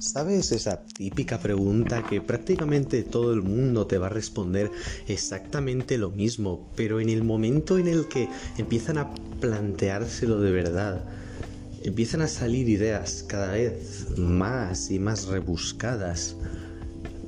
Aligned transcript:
¿Sabes 0.00 0.52
esa 0.52 0.84
típica 0.84 1.38
pregunta 1.40 2.04
que 2.08 2.20
prácticamente 2.20 3.02
todo 3.02 3.32
el 3.32 3.42
mundo 3.42 3.88
te 3.88 3.98
va 3.98 4.06
a 4.06 4.10
responder 4.10 4.70
exactamente 5.08 5.98
lo 5.98 6.10
mismo, 6.10 6.70
pero 6.76 7.00
en 7.00 7.08
el 7.08 7.24
momento 7.24 7.78
en 7.78 7.88
el 7.88 8.06
que 8.06 8.28
empiezan 8.58 8.98
a 8.98 9.12
planteárselo 9.40 10.40
de 10.40 10.52
verdad, 10.52 11.04
empiezan 11.82 12.22
a 12.22 12.28
salir 12.28 12.68
ideas 12.68 13.24
cada 13.26 13.54
vez 13.54 14.16
más 14.16 14.92
y 14.92 15.00
más 15.00 15.26
rebuscadas 15.26 16.36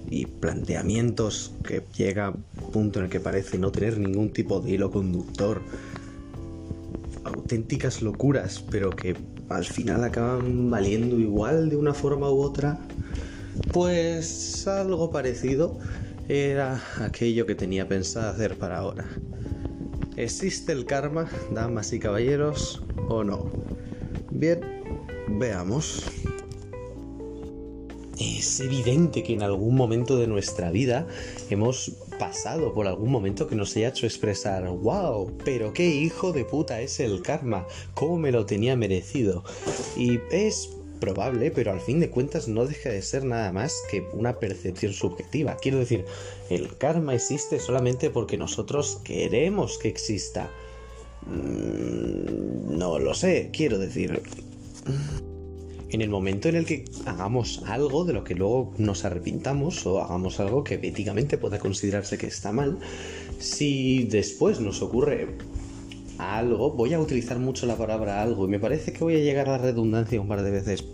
y 0.08 0.26
planteamientos 0.26 1.52
que 1.64 1.82
llega 1.96 2.26
a 2.26 2.30
un 2.30 2.70
punto 2.70 3.00
en 3.00 3.06
el 3.06 3.10
que 3.10 3.18
parece 3.18 3.58
no 3.58 3.72
tener 3.72 3.98
ningún 3.98 4.32
tipo 4.32 4.60
de 4.60 4.70
hilo 4.70 4.92
conductor, 4.92 5.60
auténticas 7.24 8.00
locuras, 8.00 8.62
pero 8.70 8.94
que 8.94 9.16
al 9.50 9.64
final 9.64 10.04
acaban 10.04 10.70
valiendo 10.70 11.18
igual 11.18 11.68
de 11.68 11.76
una 11.76 11.92
forma 11.92 12.30
u 12.30 12.40
otra, 12.40 12.78
pues 13.72 14.66
algo 14.66 15.10
parecido 15.10 15.76
era 16.28 16.80
aquello 17.00 17.46
que 17.46 17.56
tenía 17.56 17.88
pensado 17.88 18.30
hacer 18.30 18.56
para 18.56 18.78
ahora. 18.78 19.06
¿Existe 20.16 20.72
el 20.72 20.86
karma, 20.86 21.28
damas 21.52 21.92
y 21.92 21.98
caballeros, 21.98 22.82
o 23.08 23.24
no? 23.24 23.50
Bien, 24.30 24.60
veamos. 25.28 26.04
Es 28.18 28.60
evidente 28.60 29.22
que 29.22 29.32
en 29.32 29.42
algún 29.42 29.74
momento 29.74 30.16
de 30.16 30.26
nuestra 30.26 30.70
vida 30.70 31.06
hemos 31.48 31.96
pasado 32.20 32.74
por 32.74 32.86
algún 32.86 33.10
momento 33.10 33.48
que 33.48 33.56
nos 33.56 33.74
haya 33.74 33.88
hecho 33.88 34.04
expresar, 34.04 34.68
wow, 34.68 35.32
pero 35.42 35.72
qué 35.72 35.88
hijo 35.88 36.32
de 36.32 36.44
puta 36.44 36.82
es 36.82 37.00
el 37.00 37.22
karma, 37.22 37.66
cómo 37.94 38.18
me 38.18 38.30
lo 38.30 38.44
tenía 38.44 38.76
merecido. 38.76 39.42
Y 39.96 40.20
es 40.30 40.68
probable, 41.00 41.50
pero 41.50 41.72
al 41.72 41.80
fin 41.80 41.98
de 41.98 42.10
cuentas 42.10 42.46
no 42.46 42.66
deja 42.66 42.90
de 42.90 43.00
ser 43.00 43.24
nada 43.24 43.50
más 43.52 43.74
que 43.90 44.06
una 44.12 44.38
percepción 44.38 44.92
subjetiva. 44.92 45.56
Quiero 45.56 45.78
decir, 45.78 46.04
el 46.50 46.76
karma 46.76 47.14
existe 47.14 47.58
solamente 47.58 48.10
porque 48.10 48.36
nosotros 48.36 49.00
queremos 49.02 49.78
que 49.78 49.88
exista. 49.88 50.50
Mm, 51.26 52.76
no 52.76 52.98
lo 52.98 53.14
sé, 53.14 53.48
quiero 53.50 53.78
decir 53.78 54.22
en 55.92 56.02
el 56.02 56.10
momento 56.10 56.48
en 56.48 56.56
el 56.56 56.64
que 56.64 56.84
hagamos 57.06 57.62
algo 57.66 58.04
de 58.04 58.12
lo 58.12 58.24
que 58.24 58.34
luego 58.34 58.72
nos 58.78 59.04
arrepintamos 59.04 59.86
o 59.86 60.00
hagamos 60.02 60.40
algo 60.40 60.64
que 60.64 60.74
éticamente 60.74 61.38
pueda 61.38 61.58
considerarse 61.58 62.18
que 62.18 62.26
está 62.26 62.52
mal, 62.52 62.78
si 63.38 64.04
después 64.04 64.60
nos 64.60 64.82
ocurre 64.82 65.28
algo, 66.18 66.72
voy 66.72 66.94
a 66.94 67.00
utilizar 67.00 67.38
mucho 67.38 67.66
la 67.66 67.76
palabra 67.76 68.22
algo 68.22 68.46
y 68.46 68.48
me 68.48 68.60
parece 68.60 68.92
que 68.92 69.02
voy 69.02 69.16
a 69.16 69.20
llegar 69.20 69.48
a 69.48 69.52
la 69.52 69.58
redundancia 69.58 70.20
un 70.20 70.28
par 70.28 70.42
de 70.42 70.50
veces, 70.50 70.84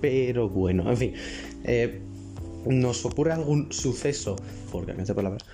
pero 0.00 0.48
bueno, 0.48 0.90
en 0.90 0.96
fin, 0.96 1.12
eh, 1.64 2.00
nos 2.66 3.04
ocurre 3.04 3.32
algún 3.32 3.72
suceso, 3.72 4.36
por 4.72 4.86
cambiar 4.86 5.06
de 5.06 5.14
palabra, 5.14 5.44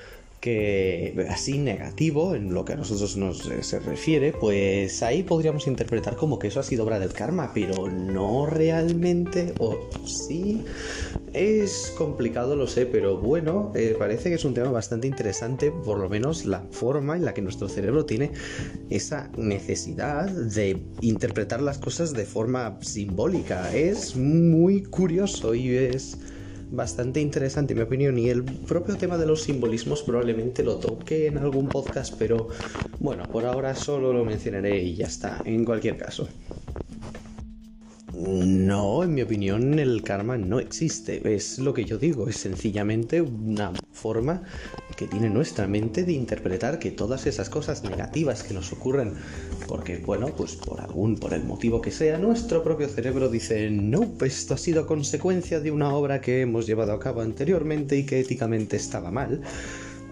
que 0.41 1.27
así 1.29 1.59
negativo 1.59 2.35
en 2.35 2.55
lo 2.55 2.65
que 2.65 2.73
a 2.73 2.77
nosotros 2.77 3.17
nos 3.17 3.47
eh, 3.47 3.63
se 3.63 3.79
refiere, 3.79 4.33
pues 4.33 5.03
ahí 5.03 5.23
podríamos 5.23 5.67
interpretar 5.67 6.17
como 6.17 6.39
que 6.39 6.49
eso 6.49 6.61
ha 6.61 6.63
sido 6.63 6.85
obra 6.85 6.99
del 6.99 7.13
karma, 7.13 7.53
pero 7.53 7.89
no 7.89 8.47
realmente, 8.47 9.53
o 9.59 9.79
sí, 10.07 10.65
es 11.35 11.93
complicado, 11.97 12.57
lo 12.57 12.67
sé, 12.67 12.87
pero 12.87 13.19
bueno, 13.19 13.71
eh, 13.75 13.95
parece 13.99 14.31
que 14.31 14.37
es 14.37 14.45
un 14.45 14.55
tema 14.55 14.71
bastante 14.71 15.07
interesante, 15.07 15.71
por 15.71 15.99
lo 15.99 16.09
menos 16.09 16.47
la 16.47 16.63
forma 16.71 17.17
en 17.17 17.25
la 17.27 17.35
que 17.35 17.43
nuestro 17.43 17.69
cerebro 17.69 18.07
tiene 18.07 18.33
esa 18.89 19.31
necesidad 19.37 20.29
de 20.31 20.83
interpretar 21.03 21.61
las 21.61 21.79
cosas 21.79 22.15
de 22.15 22.25
forma 22.25 22.79
simbólica. 22.81 23.75
Es 23.75 24.17
muy 24.17 24.83
curioso 24.83 25.55
y 25.55 25.77
es 25.77 26.19
bastante 26.71 27.21
interesante, 27.21 27.73
en 27.73 27.79
mi 27.79 27.85
opinión, 27.85 28.19
y 28.19 28.29
el 28.29 28.45
propio 28.45 28.97
tema 28.97 29.19
de 29.19 29.27
los 29.27 29.43
simbolismos 29.43 30.03
probablemente 30.03 30.63
lo 30.63 30.79
toque 30.79 31.27
en 31.27 31.39
algún 31.39 31.71
podcast, 31.71 32.15
pero 32.19 32.49
bueno, 32.99 33.31
por 33.31 33.45
ahora 33.47 33.75
solo 33.75 34.13
lo 34.13 34.25
mencionaré 34.25 34.83
y 34.83 34.95
ya 34.95 35.07
está, 35.07 35.43
en 35.45 35.65
cualquier 35.65 35.97
caso. 35.97 36.29
No, 38.27 39.03
en 39.03 39.15
mi 39.15 39.23
opinión 39.23 39.79
el 39.79 40.03
karma 40.03 40.37
no 40.37 40.61
existe, 40.61 41.23
es 41.35 41.59
lo 41.59 41.73
que 41.73 41.87
yo 41.87 41.97
digo, 41.97 42.29
es 42.29 42.37
sencillamente 42.37 43.23
una 43.23 43.73
forma 43.93 44.43
que 44.95 45.07
tiene 45.07 45.31
nuestra 45.31 45.67
mente 45.67 46.05
de 46.05 46.13
interpretar 46.13 46.79
que 46.79 46.91
todas 46.91 47.27
esas 47.27 47.49
cosas 47.49 47.83
negativas 47.83 48.43
que 48.43 48.53
nos 48.53 48.75
ocurren, 48.75 49.15
porque 49.67 49.97
bueno, 49.97 50.27
pues 50.37 50.55
por 50.55 50.83
algún, 50.83 51.17
por 51.17 51.33
el 51.33 51.45
motivo 51.45 51.81
que 51.81 51.91
sea, 51.91 52.19
nuestro 52.19 52.63
propio 52.63 52.89
cerebro 52.89 53.31
dice, 53.31 53.71
no, 53.71 54.13
esto 54.21 54.53
ha 54.53 54.59
sido 54.59 54.87
consecuencia 54.87 55.59
de 55.59 55.71
una 55.71 55.95
obra 55.95 56.21
que 56.21 56.43
hemos 56.43 56.67
llevado 56.67 56.93
a 56.93 57.01
cabo 57.01 57.23
anteriormente 57.23 57.97
y 57.97 58.05
que 58.05 58.21
éticamente 58.21 58.77
estaba 58.77 59.11
mal 59.11 59.41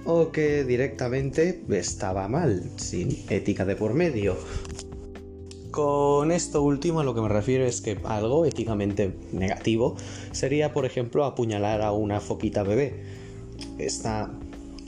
o 0.06 0.32
que 0.32 0.64
directamente 0.64 1.62
estaba 1.68 2.26
mal, 2.26 2.62
sin 2.76 3.10
ética 3.28 3.66
de 3.66 3.76
por 3.76 3.92
medio. 3.92 4.38
Con 5.78 6.32
esto 6.32 6.60
último 6.64 6.98
a 6.98 7.04
lo 7.04 7.14
que 7.14 7.20
me 7.20 7.28
refiero 7.28 7.64
es 7.64 7.80
que 7.80 7.98
algo 8.02 8.44
éticamente 8.44 9.12
negativo 9.30 9.94
sería, 10.32 10.72
por 10.72 10.84
ejemplo, 10.84 11.24
apuñalar 11.24 11.82
a 11.82 11.92
una 11.92 12.18
foquita 12.18 12.64
bebé. 12.64 13.04
Está 13.78 14.28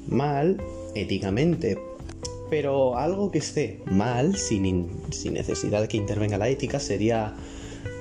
mal 0.08 0.60
éticamente, 0.96 1.78
pero 2.50 2.98
algo 2.98 3.30
que 3.30 3.38
esté 3.38 3.80
mal 3.86 4.34
sin, 4.34 4.90
sin 5.12 5.34
necesidad 5.34 5.80
de 5.80 5.86
que 5.86 5.96
intervenga 5.96 6.38
la 6.38 6.48
ética 6.48 6.80
sería 6.80 7.36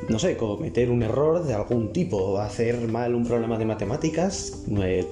no 0.07 0.17
sé, 0.17 0.37
cometer 0.37 0.89
un 0.89 1.03
error 1.03 1.43
de 1.43 1.53
algún 1.53 1.91
tipo, 1.91 2.39
hacer 2.39 2.87
mal 2.87 3.13
un 3.15 3.25
problema 3.25 3.57
de 3.57 3.65
matemáticas, 3.65 4.63
eh, 4.77 5.05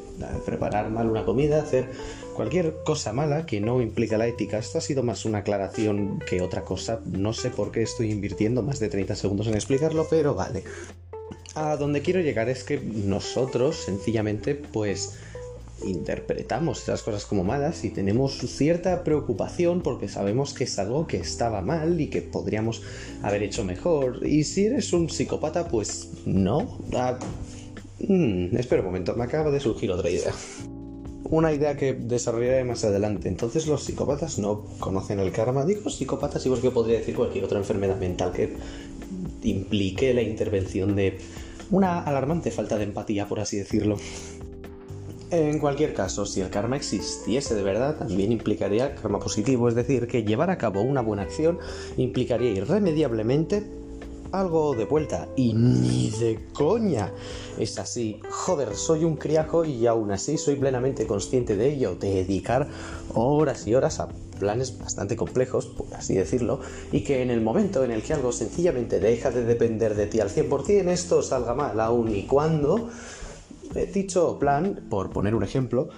preparar 0.45 0.89
mal 0.89 1.09
una 1.09 1.25
comida, 1.25 1.61
hacer 1.61 1.89
cualquier 2.35 2.83
cosa 2.83 3.13
mala 3.13 3.45
que 3.45 3.59
no 3.59 3.81
implica 3.81 4.17
la 4.17 4.27
ética. 4.27 4.57
Esto 4.57 4.77
ha 4.77 4.81
sido 4.81 5.03
más 5.03 5.25
una 5.25 5.39
aclaración 5.39 6.19
que 6.19 6.41
otra 6.41 6.63
cosa. 6.63 7.01
No 7.05 7.33
sé 7.33 7.49
por 7.49 7.71
qué 7.71 7.81
estoy 7.81 8.11
invirtiendo 8.11 8.63
más 8.63 8.79
de 8.79 8.89
30 8.89 9.15
segundos 9.15 9.47
en 9.47 9.55
explicarlo, 9.55 10.07
pero 10.09 10.33
vale. 10.33 10.63
A 11.55 11.75
donde 11.75 12.01
quiero 12.01 12.21
llegar 12.21 12.49
es 12.49 12.63
que 12.63 12.79
nosotros 12.79 13.75
sencillamente 13.77 14.55
pues 14.55 15.17
interpretamos 15.85 16.81
esas 16.81 17.03
cosas 17.03 17.25
como 17.25 17.43
malas 17.43 17.83
y 17.83 17.89
tenemos 17.89 18.37
cierta 18.37 19.03
preocupación 19.03 19.81
porque 19.81 20.07
sabemos 20.07 20.53
que 20.53 20.63
es 20.63 20.79
algo 20.79 21.07
que 21.07 21.17
estaba 21.17 21.61
mal 21.61 21.99
y 21.99 22.07
que 22.07 22.21
podríamos 22.21 22.81
haber 23.21 23.43
hecho 23.43 23.63
mejor. 23.63 24.25
Y 24.25 24.43
si 24.43 24.65
eres 24.65 24.93
un 24.93 25.09
psicópata, 25.09 25.67
pues 25.67 26.09
no. 26.25 26.79
Ah, 26.93 27.19
mm, 27.99 28.57
espera 28.57 28.81
un 28.81 28.87
momento, 28.87 29.15
me 29.15 29.23
acaba 29.23 29.51
de 29.51 29.59
surgir 29.59 29.91
otra 29.91 30.09
idea. 30.09 30.33
Una 31.29 31.51
idea 31.51 31.75
que 31.75 31.93
desarrollaré 31.93 32.63
más 32.63 32.85
adelante. 32.85 33.27
Entonces 33.27 33.67
los 33.67 33.83
psicópatas 33.83 34.39
no 34.39 34.63
conocen 34.79 35.19
el 35.19 35.31
karma. 35.31 35.65
Digo 35.65 35.89
psicópatas 35.89 36.45
igual 36.45 36.61
que 36.61 36.71
podría 36.71 36.99
decir 36.99 37.15
cualquier 37.15 37.43
otra 37.43 37.57
enfermedad 37.57 37.97
mental 37.97 38.31
que 38.31 38.55
implique 39.43 40.13
la 40.13 40.21
intervención 40.21 40.95
de 40.95 41.17
una 41.69 42.01
alarmante 42.01 42.49
falta 42.49 42.77
de 42.77 42.85
empatía, 42.85 43.27
por 43.27 43.39
así 43.39 43.57
decirlo. 43.57 43.97
En 45.29 45.59
cualquier 45.59 45.93
caso, 45.93 46.25
si 46.25 46.39
el 46.39 46.49
karma 46.49 46.77
existiese 46.77 47.53
de 47.53 47.61
verdad, 47.61 47.97
también 47.97 48.31
implicaría 48.31 48.95
karma 48.95 49.19
positivo, 49.19 49.67
es 49.67 49.75
decir, 49.75 50.07
que 50.07 50.23
llevar 50.23 50.49
a 50.49 50.57
cabo 50.57 50.81
una 50.81 51.01
buena 51.01 51.23
acción 51.23 51.59
implicaría 51.97 52.51
irremediablemente 52.51 53.63
algo 54.31 54.73
de 54.73 54.85
vuelta. 54.85 55.27
Y 55.35 55.53
ni 55.53 56.09
de 56.11 56.39
coña. 56.53 57.11
Es 57.57 57.77
así. 57.77 58.21
Joder, 58.29 58.75
soy 58.75 59.03
un 59.03 59.15
criajo 59.15 59.65
y 59.65 59.87
aún 59.87 60.11
así 60.11 60.37
soy 60.37 60.55
plenamente 60.55 61.05
consciente 61.07 61.55
de 61.55 61.73
ello. 61.73 61.95
De 61.95 62.13
dedicar 62.13 62.67
horas 63.13 63.67
y 63.67 63.75
horas 63.75 63.99
a 63.99 64.09
planes 64.39 64.77
bastante 64.77 65.15
complejos, 65.15 65.65
por 65.65 65.93
así 65.95 66.13
decirlo, 66.13 66.59
y 66.91 67.01
que 67.01 67.23
en 67.23 67.31
el 67.31 67.41
momento 67.41 67.83
en 67.83 67.89
el 67.89 68.03
que 68.03 68.13
algo 68.13 68.31
sencillamente 68.31 68.99
deja 68.99 69.31
de 69.31 69.43
depender 69.43 69.95
de 69.95 70.05
ti 70.05 70.19
al 70.19 70.29
100%, 70.29 70.89
esto 70.89 71.23
salga 71.23 71.55
mal, 71.55 71.79
aún 71.79 72.15
y 72.15 72.27
cuando 72.27 72.89
dicho 73.93 74.37
plan, 74.39 74.81
por 74.89 75.11
poner 75.11 75.35
un 75.35 75.43
ejemplo, 75.43 75.89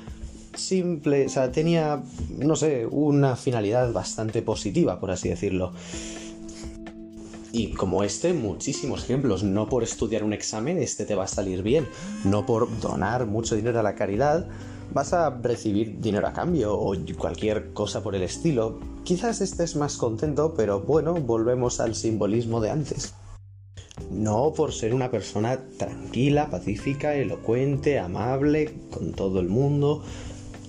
simple, 0.55 1.25
o 1.25 1.29
sea, 1.29 1.51
tenía, 1.51 2.03
no 2.37 2.55
sé, 2.55 2.85
una 2.85 3.35
finalidad 3.35 3.91
bastante 3.93 4.41
positiva, 4.41 4.99
por 4.99 5.11
así 5.11 5.29
decirlo. 5.29 5.71
Y 7.51 7.73
como 7.73 8.03
este, 8.03 8.33
muchísimos 8.33 9.03
ejemplos. 9.03 9.43
No 9.43 9.67
por 9.69 9.83
estudiar 9.83 10.23
un 10.23 10.33
examen, 10.33 10.77
este 10.77 11.05
te 11.05 11.15
va 11.15 11.23
a 11.23 11.27
salir 11.27 11.63
bien. 11.63 11.87
No 12.23 12.45
por 12.45 12.79
donar 12.79 13.25
mucho 13.25 13.55
dinero 13.55 13.79
a 13.79 13.83
la 13.83 13.95
caridad, 13.95 14.47
vas 14.93 15.13
a 15.13 15.29
recibir 15.31 15.99
dinero 15.99 16.27
a 16.27 16.33
cambio 16.33 16.77
o 16.77 16.95
cualquier 17.17 17.73
cosa 17.73 18.03
por 18.03 18.15
el 18.15 18.23
estilo. 18.23 18.79
Quizás 19.03 19.41
estés 19.41 19.75
más 19.75 19.97
contento, 19.97 20.53
pero 20.55 20.81
bueno, 20.81 21.15
volvemos 21.15 21.79
al 21.79 21.95
simbolismo 21.95 22.61
de 22.61 22.69
antes. 22.69 23.15
No 24.11 24.53
por 24.55 24.73
ser 24.73 24.93
una 24.93 25.11
persona 25.11 25.59
tranquila, 25.77 26.49
pacífica, 26.49 27.15
elocuente, 27.15 27.99
amable 27.99 28.73
con 28.91 29.13
todo 29.13 29.39
el 29.39 29.47
mundo, 29.47 30.03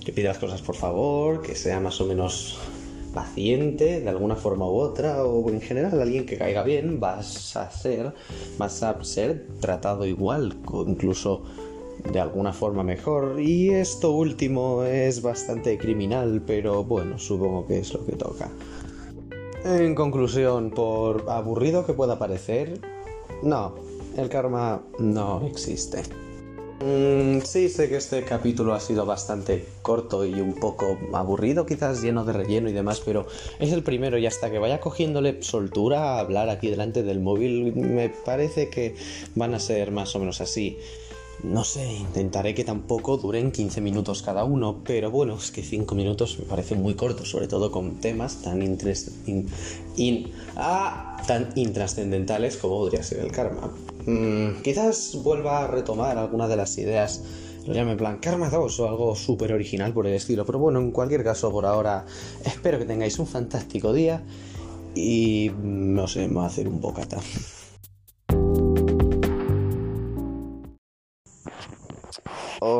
que 0.05 0.11
pida 0.11 0.29
las 0.29 0.37
cosas 0.37 0.61
por 0.61 0.75
favor, 0.75 1.41
que 1.41 1.55
sea 1.55 1.79
más 1.79 1.99
o 2.01 2.05
menos 2.05 2.59
paciente 3.13 3.99
de 3.99 4.09
alguna 4.09 4.35
forma 4.35 4.65
u 4.65 4.75
otra, 4.75 5.25
o 5.25 5.49
en 5.49 5.61
general 5.61 6.01
alguien 6.01 6.25
que 6.25 6.37
caiga 6.37 6.63
bien, 6.63 6.99
vas 6.99 7.55
a 7.55 7.69
ser, 7.71 8.13
vas 8.57 8.83
a 8.83 9.03
ser 9.03 9.47
tratado 9.59 10.05
igual, 10.05 10.55
incluso 10.87 11.43
de 12.11 12.19
alguna 12.19 12.53
forma 12.53 12.83
mejor. 12.83 13.39
Y 13.39 13.69
esto 13.69 14.11
último 14.11 14.83
es 14.83 15.21
bastante 15.21 15.77
criminal, 15.77 16.41
pero 16.45 16.83
bueno, 16.83 17.19
supongo 17.19 17.67
que 17.67 17.79
es 17.79 17.93
lo 17.93 18.05
que 18.05 18.13
toca. 18.13 18.49
En 19.63 19.93
conclusión, 19.93 20.71
por 20.71 21.25
aburrido 21.29 21.85
que 21.85 21.93
pueda 21.93 22.17
parecer, 22.17 22.81
no, 23.43 23.75
el 24.17 24.29
karma 24.29 24.81
no 24.99 25.45
existe. 25.45 26.03
Mm, 26.83 27.41
sí, 27.43 27.69
sé 27.69 27.89
que 27.89 27.97
este 27.97 28.23
capítulo 28.23 28.73
ha 28.73 28.79
sido 28.79 29.05
bastante 29.05 29.67
corto 29.83 30.25
y 30.25 30.41
un 30.41 30.55
poco 30.55 30.97
aburrido, 31.13 31.67
quizás 31.67 32.01
lleno 32.01 32.25
de 32.25 32.33
relleno 32.33 32.69
y 32.69 32.73
demás, 32.73 33.03
pero 33.05 33.27
es 33.59 33.71
el 33.71 33.83
primero 33.83 34.17
y 34.17 34.25
hasta 34.25 34.49
que 34.49 34.57
vaya 34.57 34.79
cogiéndole 34.79 35.43
soltura 35.43 36.15
a 36.15 36.19
hablar 36.19 36.49
aquí 36.49 36.71
delante 36.71 37.03
del 37.03 37.19
móvil, 37.19 37.75
me 37.75 38.09
parece 38.09 38.69
que 38.69 38.95
van 39.35 39.53
a 39.53 39.59
ser 39.59 39.91
más 39.91 40.15
o 40.15 40.19
menos 40.19 40.41
así. 40.41 40.79
No 41.43 41.63
sé, 41.63 41.91
intentaré 41.93 42.53
que 42.53 42.63
tampoco 42.63 43.17
duren 43.17 43.51
15 43.51 43.81
minutos 43.81 44.21
cada 44.21 44.43
uno, 44.43 44.81
pero 44.85 45.09
bueno, 45.09 45.35
es 45.35 45.49
que 45.51 45.63
5 45.63 45.95
minutos 45.95 46.37
me 46.37 46.45
parece 46.45 46.75
muy 46.75 46.93
corto, 46.93 47.25
sobre 47.25 47.47
todo 47.47 47.71
con 47.71 47.95
temas 47.95 48.43
tan, 48.43 48.77
ah, 50.55 51.17
tan 51.25 51.49
intrascendentales 51.55 52.57
como 52.57 52.77
podría 52.77 53.01
ser 53.01 53.19
el 53.19 53.31
karma. 53.31 53.71
Mm, 54.05 54.61
quizás 54.61 55.17
vuelva 55.23 55.63
a 55.63 55.67
retomar 55.67 56.19
alguna 56.19 56.47
de 56.47 56.57
las 56.57 56.77
ideas, 56.77 57.23
lo 57.65 57.73
llame 57.73 57.95
plan 57.95 58.19
Karma 58.19 58.49
2 58.49 58.79
o 58.79 58.87
algo 58.87 59.15
súper 59.15 59.53
original 59.53 59.93
por 59.93 60.05
el 60.05 60.13
estilo, 60.13 60.45
pero 60.45 60.59
bueno, 60.59 60.79
en 60.79 60.91
cualquier 60.91 61.23
caso, 61.23 61.51
por 61.51 61.65
ahora, 61.65 62.05
espero 62.45 62.77
que 62.77 62.85
tengáis 62.85 63.17
un 63.17 63.25
fantástico 63.25 63.93
día 63.93 64.23
y 64.93 65.51
no 65.63 66.07
sé, 66.07 66.27
me 66.27 66.35
va 66.35 66.43
a 66.43 66.47
hacer 66.47 66.67
un 66.67 66.79
bocata. 66.79 67.19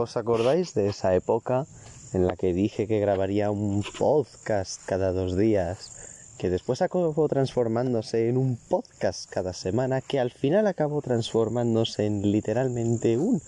¿Os 0.02 0.18
acordáis 0.18 0.74
de 0.74 0.90
esa 0.90 1.14
época 1.14 1.68
en 2.12 2.26
la 2.26 2.36
que 2.36 2.54
dije 2.54 2.88
que 2.88 3.00
grabaría 3.00 3.52
un 3.52 3.84
podcast 4.00 4.82
cada 4.88 5.12
dos 5.12 5.38
días? 5.38 6.34
Que 6.40 6.50
después 6.50 6.82
acabó 6.82 7.28
transformándose 7.28 8.28
en 8.28 8.38
un 8.38 8.58
podcast 8.58 9.30
cada 9.30 9.54
semana, 9.54 10.02
que 10.02 10.20
al 10.20 10.32
final 10.32 10.66
acabó 10.66 11.04
transformándose 11.04 12.08
en 12.08 12.32
literalmente 12.32 13.20
un 13.20 13.44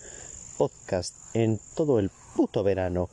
podcast 0.60 1.16
en 1.34 1.60
todo 1.74 1.98
el 1.98 2.12
puto 2.36 2.62
verano. 2.62 3.10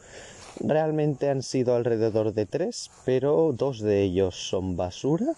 Realmente 0.60 1.30
han 1.30 1.42
sido 1.42 1.74
alrededor 1.76 2.34
de 2.34 2.44
tres, 2.44 2.90
pero 3.06 3.54
dos 3.56 3.80
de 3.80 4.02
ellos 4.02 4.34
son 4.36 4.76
basura. 4.76 5.32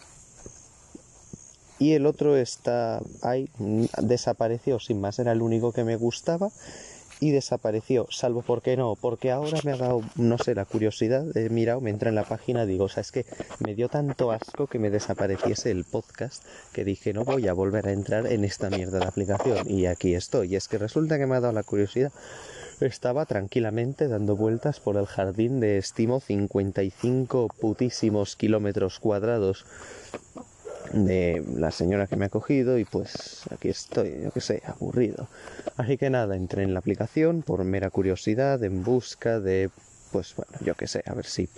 Y 1.78 1.92
el 1.92 2.06
otro 2.06 2.36
está 2.36 3.00
ahí, 3.22 3.48
desapareció 3.98 4.80
sin 4.80 5.00
más, 5.00 5.20
era 5.20 5.30
el 5.30 5.42
único 5.42 5.70
que 5.72 5.84
me 5.84 5.94
gustaba 5.94 6.50
y 7.22 7.30
desapareció, 7.30 8.08
salvo 8.10 8.42
porque 8.42 8.76
no, 8.76 8.96
porque 9.00 9.30
ahora 9.30 9.56
me 9.62 9.70
ha 9.70 9.76
dado, 9.76 10.00
no 10.16 10.38
sé, 10.38 10.56
la 10.56 10.64
curiosidad, 10.64 11.24
he 11.36 11.50
mirado, 11.50 11.80
me 11.80 11.90
entra 11.90 12.08
en 12.08 12.16
la 12.16 12.24
página, 12.24 12.66
digo, 12.66 12.86
o 12.86 12.88
sea, 12.88 13.02
es 13.02 13.12
que 13.12 13.26
me 13.60 13.76
dio 13.76 13.88
tanto 13.88 14.32
asco 14.32 14.66
que 14.66 14.80
me 14.80 14.90
desapareciese 14.90 15.70
el 15.70 15.84
podcast 15.84 16.42
que 16.72 16.84
dije, 16.84 17.12
no 17.12 17.24
voy 17.24 17.46
a 17.46 17.52
volver 17.52 17.86
a 17.86 17.92
entrar 17.92 18.26
en 18.26 18.44
esta 18.44 18.70
mierda 18.70 18.98
de 18.98 19.06
aplicación 19.06 19.70
y 19.70 19.86
aquí 19.86 20.16
estoy, 20.16 20.52
y 20.52 20.56
es 20.56 20.66
que 20.66 20.78
resulta 20.78 21.16
que 21.16 21.28
me 21.28 21.36
ha 21.36 21.40
dado 21.40 21.52
la 21.52 21.62
curiosidad. 21.62 22.10
Estaba 22.80 23.24
tranquilamente 23.26 24.08
dando 24.08 24.34
vueltas 24.34 24.80
por 24.80 24.96
el 24.96 25.06
jardín 25.06 25.60
de 25.60 25.78
estimo 25.78 26.18
55 26.18 27.50
putísimos 27.60 28.34
kilómetros 28.34 28.98
cuadrados 28.98 29.64
de 30.92 31.42
la 31.56 31.70
señora 31.70 32.06
que 32.06 32.16
me 32.16 32.26
ha 32.26 32.28
cogido 32.28 32.78
y 32.78 32.84
pues 32.84 33.42
aquí 33.50 33.68
estoy, 33.68 34.20
yo 34.22 34.30
que 34.30 34.40
sé, 34.40 34.62
aburrido. 34.66 35.28
Así 35.76 35.96
que 35.96 36.10
nada, 36.10 36.36
entré 36.36 36.62
en 36.62 36.74
la 36.74 36.80
aplicación 36.80 37.42
por 37.42 37.64
mera 37.64 37.90
curiosidad, 37.90 38.62
en 38.64 38.82
busca 38.82 39.40
de, 39.40 39.70
pues 40.10 40.34
bueno, 40.36 40.52
yo 40.64 40.74
que 40.74 40.86
sé, 40.86 41.02
a 41.06 41.14
ver 41.14 41.26
si 41.26 41.48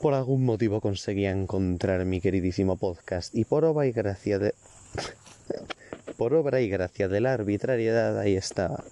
por 0.00 0.14
algún 0.14 0.44
motivo 0.44 0.80
conseguía 0.80 1.30
encontrar 1.30 2.04
mi 2.04 2.20
queridísimo 2.20 2.76
podcast. 2.76 3.34
Y 3.34 3.44
por 3.44 3.64
obra 3.64 3.86
y 3.86 3.92
gracia 3.92 4.38
de... 4.38 4.54
por 6.16 6.34
obra 6.34 6.60
y 6.60 6.68
gracia 6.68 7.08
de 7.08 7.20
la 7.20 7.32
arbitrariedad 7.32 8.18
ahí 8.18 8.36
está 8.36 8.82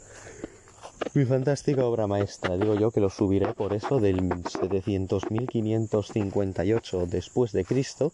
mi 1.14 1.24
fantástica 1.24 1.84
obra 1.84 2.06
maestra, 2.06 2.56
digo 2.56 2.74
yo 2.74 2.90
que 2.90 3.00
lo 3.00 3.10
subiré 3.10 3.54
por 3.54 3.72
eso 3.72 4.00
del 4.00 4.28
700.558 4.28 7.06
después 7.06 7.52
de 7.52 7.64
Cristo 7.64 8.12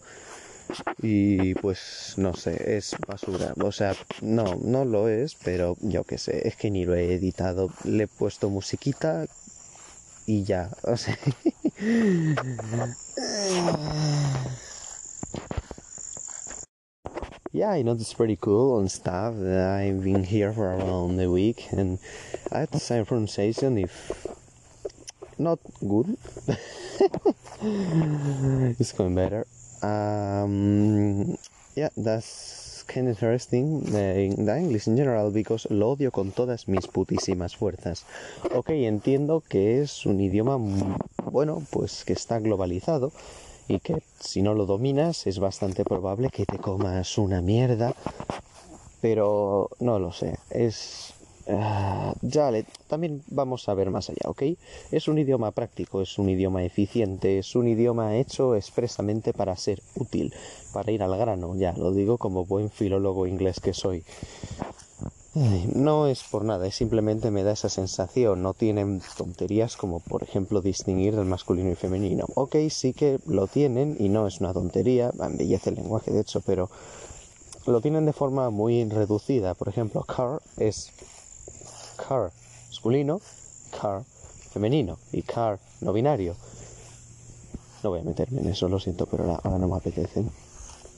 y 1.00 1.54
pues 1.54 2.14
no 2.16 2.34
sé, 2.34 2.76
es 2.76 2.96
basura. 3.06 3.54
O 3.62 3.72
sea, 3.72 3.94
no, 4.20 4.56
no 4.62 4.84
lo 4.84 5.08
es, 5.08 5.34
pero 5.34 5.76
yo 5.80 6.04
qué 6.04 6.18
sé, 6.18 6.48
es 6.48 6.56
que 6.56 6.70
ni 6.70 6.84
lo 6.84 6.94
he 6.94 7.14
editado. 7.14 7.70
Le 7.84 8.04
he 8.04 8.08
puesto 8.08 8.50
musiquita 8.50 9.26
y 10.26 10.44
ya. 10.44 10.70
O 10.84 10.96
sea. 10.96 11.16
yeah, 17.52 17.70
I 17.70 17.82
know 17.82 17.92
it's 17.92 18.14
pretty 18.14 18.36
cool 18.36 18.78
and 18.78 18.90
stuff. 18.90 19.34
I've 19.34 20.02
been 20.02 20.24
here 20.24 20.52
for 20.52 20.74
around 20.74 21.20
a 21.20 21.30
week 21.30 21.68
and 21.72 21.98
I 22.50 22.60
had 22.60 22.70
the 22.70 22.80
same 22.80 23.04
pronunciation 23.04 23.78
if 23.78 24.26
not 25.38 25.58
good. 25.80 26.16
it's 28.78 28.92
going 28.92 29.14
better. 29.14 29.46
Um, 29.82 31.36
yeah, 31.74 31.88
that's 31.96 32.84
kind 32.86 33.08
of 33.08 33.14
interesting 33.14 33.82
in 33.86 34.46
the 34.46 34.56
English 34.56 34.86
in 34.86 34.96
general 34.96 35.30
because 35.30 35.66
lo 35.70 35.90
odio 35.90 36.10
con 36.10 36.30
todas 36.30 36.68
mis 36.68 36.86
putísimas 36.86 37.56
fuerzas. 37.56 38.04
Ok, 38.54 38.70
entiendo 38.70 39.42
que 39.48 39.80
es 39.80 40.06
un 40.06 40.20
idioma, 40.20 40.58
bueno, 41.30 41.62
pues 41.70 42.04
que 42.04 42.12
está 42.12 42.38
globalizado 42.38 43.12
y 43.68 43.80
que 43.80 44.02
si 44.20 44.42
no 44.42 44.54
lo 44.54 44.66
dominas 44.66 45.26
es 45.26 45.38
bastante 45.38 45.84
probable 45.84 46.30
que 46.30 46.44
te 46.46 46.58
comas 46.58 47.18
una 47.18 47.40
mierda, 47.40 47.94
pero 49.00 49.70
no 49.80 49.98
lo 49.98 50.12
sé, 50.12 50.38
es 50.50 51.14
Ah, 51.48 52.14
también 52.88 53.22
vamos 53.28 53.68
a 53.68 53.74
ver 53.74 53.90
más 53.90 54.08
allá, 54.08 54.28
¿ok? 54.28 54.42
Es 54.90 55.08
un 55.08 55.18
idioma 55.18 55.50
práctico, 55.50 56.00
es 56.00 56.18
un 56.18 56.28
idioma 56.28 56.62
eficiente, 56.62 57.38
es 57.38 57.56
un 57.56 57.66
idioma 57.68 58.16
hecho 58.16 58.54
expresamente 58.54 59.32
para 59.32 59.56
ser 59.56 59.82
útil, 59.96 60.32
para 60.72 60.92
ir 60.92 61.02
al 61.02 61.16
grano, 61.16 61.56
ya, 61.56 61.72
lo 61.72 61.92
digo 61.92 62.18
como 62.18 62.44
buen 62.44 62.70
filólogo 62.70 63.26
inglés 63.26 63.58
que 63.60 63.74
soy. 63.74 64.04
no 65.74 66.06
es 66.06 66.22
por 66.24 66.44
nada, 66.44 66.66
es 66.66 66.74
simplemente 66.74 67.30
me 67.30 67.42
da 67.42 67.52
esa 67.52 67.68
sensación, 67.68 68.42
no 68.42 68.54
tienen 68.54 69.02
tonterías 69.16 69.76
como 69.76 70.00
por 70.00 70.22
ejemplo 70.22 70.60
distinguir 70.60 71.14
el 71.14 71.24
masculino 71.24 71.70
y 71.70 71.74
femenino. 71.74 72.26
Ok, 72.34 72.56
sí 72.70 72.92
que 72.92 73.18
lo 73.26 73.46
tienen 73.46 73.96
y 73.98 74.08
no 74.10 74.26
es 74.26 74.40
una 74.40 74.52
tontería, 74.52 75.10
embellece 75.20 75.70
el 75.70 75.76
lenguaje 75.76 76.12
de 76.12 76.20
hecho, 76.20 76.40
pero 76.42 76.70
lo 77.66 77.80
tienen 77.80 78.06
de 78.06 78.12
forma 78.12 78.50
muy 78.50 78.84
reducida. 78.84 79.54
Por 79.54 79.68
ejemplo, 79.68 80.02
car 80.02 80.40
es 80.56 80.92
car 82.06 82.32
masculino, 82.68 83.20
car 83.80 84.02
femenino 84.52 84.98
y 85.12 85.22
car 85.22 85.58
no 85.80 85.92
binario. 85.92 86.36
No 87.82 87.90
voy 87.90 88.00
a 88.00 88.04
meterme 88.04 88.40
en 88.40 88.48
eso, 88.48 88.68
lo 88.68 88.78
siento, 88.78 89.06
pero 89.06 89.24
ahora, 89.24 89.58
no 89.58 89.68
me 89.68 89.76
apetece. 89.76 90.24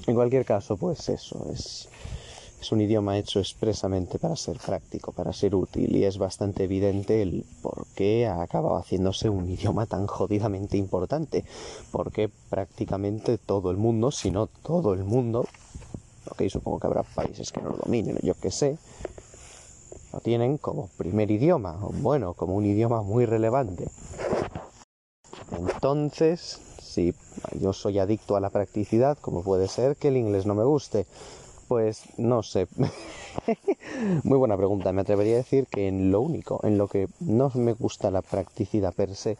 En 0.06 0.14
cualquier 0.14 0.44
caso, 0.44 0.76
pues 0.76 1.08
eso, 1.08 1.46
es, 1.50 1.88
es 2.61 2.73
un 2.73 2.80
idioma 2.82 3.16
hecho 3.16 3.38
expresamente 3.38 4.18
para 4.18 4.37
ser 4.37 4.58
práctico, 4.58 5.12
para 5.12 5.32
ser 5.32 5.54
útil, 5.54 5.96
y 5.96 6.04
es 6.04 6.18
bastante 6.18 6.64
evidente 6.64 7.23
el 7.23 7.46
por 7.62 7.87
qué 7.94 8.26
ha 8.26 8.42
acabado 8.42 8.76
haciéndose 8.76 9.30
un 9.30 9.49
idioma 9.49 9.87
tan 9.87 10.06
jodidamente 10.06 10.76
importante, 10.76 11.44
porque 11.90 12.30
prácticamente 12.50 13.38
todo 13.38 13.70
el 13.70 13.78
mundo, 13.78 14.11
si 14.11 14.30
no 14.30 14.46
todo 14.46 14.92
el 14.92 15.04
mundo, 15.04 15.46
ok, 16.30 16.42
supongo 16.49 16.80
que 16.80 16.87
habrá 16.87 17.02
países 17.02 17.50
que 17.50 17.62
no 17.62 17.70
lo 17.70 17.76
dominen, 17.78 18.18
yo 18.23 18.34
qué 18.34 18.50
sé, 18.50 18.76
lo 20.14 20.21
tienen 20.21 20.59
como 20.59 20.88
primer 20.97 21.30
idioma, 21.33 21.76
o 21.83 21.90
bueno, 21.90 22.35
como 22.35 22.54
un 22.54 22.64
idioma 22.64 23.02
muy 23.02 23.26
relevante. 23.26 23.88
Entonces, 25.59 26.61
si 26.80 27.14
yo 27.61 27.73
soy 27.73 27.99
adicto 27.99 28.37
a 28.37 28.40
la 28.40 28.50
practicidad, 28.50 29.18
como 29.21 29.42
puede 29.42 29.66
ser 29.66 29.97
que 29.97 30.09
el 30.09 30.16
inglés 30.16 30.47
no 30.47 30.54
me 30.54 30.62
guste, 30.62 31.06
pues 31.66 32.04
no 32.16 32.44
sé. 32.44 32.68
Muy 34.23 34.38
buena 34.38 34.56
pregunta. 34.56 34.92
Me 34.92 35.00
atrevería 35.00 35.35
a 35.35 35.38
decir 35.38 35.66
que 35.66 35.88
en 35.88 36.12
lo 36.12 36.21
único, 36.21 36.61
en 36.62 36.78
lo 36.78 36.87
que 36.87 37.09
no 37.21 37.50
me 37.54 37.73
gusta 37.73 38.11
la 38.12 38.23
practicidad 38.23 38.94
per 38.94 39.16
se, 39.16 39.37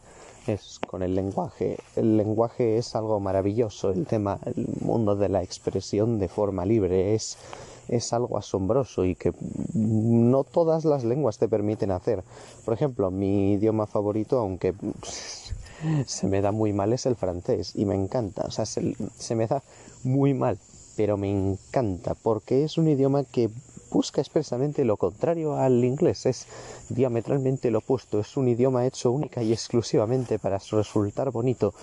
es 0.47 0.79
con 0.85 1.03
el 1.03 1.15
lenguaje. 1.15 1.77
El 1.95 2.17
lenguaje 2.17 2.77
es 2.77 2.95
algo 2.95 3.19
maravilloso. 3.21 3.91
El 3.91 4.05
tema, 4.05 4.39
el 4.45 4.67
mundo 4.81 5.15
de 5.15 5.29
la 5.29 5.41
expresión 5.41 6.19
de 6.19 6.27
forma 6.27 6.65
libre 6.65 7.15
es 7.15 7.37
es 7.87 8.13
algo 8.13 8.37
asombroso 8.37 9.05
y 9.05 9.15
que 9.15 9.33
no 9.73 10.43
todas 10.43 10.85
las 10.85 11.03
lenguas 11.03 11.37
te 11.37 11.47
permiten 11.47 11.91
hacer. 11.91 12.23
Por 12.63 12.73
ejemplo, 12.73 13.11
mi 13.11 13.53
idioma 13.53 13.87
favorito, 13.87 14.39
aunque 14.39 14.73
se 16.05 16.27
me 16.27 16.41
da 16.41 16.51
muy 16.51 16.73
mal 16.73 16.93
es 16.93 17.05
el 17.05 17.15
francés 17.15 17.73
y 17.75 17.85
me 17.85 17.95
encanta. 17.95 18.43
O 18.45 18.51
sea, 18.51 18.65
se, 18.65 19.35
me 19.35 19.47
da 19.47 19.63
muy 20.03 20.33
mal, 20.33 20.57
pero 20.95 21.17
me 21.17 21.29
encanta 21.29 22.15
porque 22.15 22.63
es 22.63 22.77
un 22.77 22.87
idioma 22.87 23.23
que 23.23 23.49
busca 23.91 24.19
expresamente 24.19 24.83
lo 24.83 24.97
contrario 24.97 25.55
al 25.55 25.83
inglés, 25.85 26.25
es 26.25 26.47
diametralmente 26.89 27.71
lo 27.71 27.79
opuesto, 27.79 28.19
es 28.19 28.35
un 28.35 28.49
idioma 28.49 28.85
hecho 28.85 29.11
única 29.11 29.41
y 29.41 29.53
exclusivamente 29.53 30.37
para 30.37 30.57
resultar 30.57 31.31
bonito, 31.31 31.73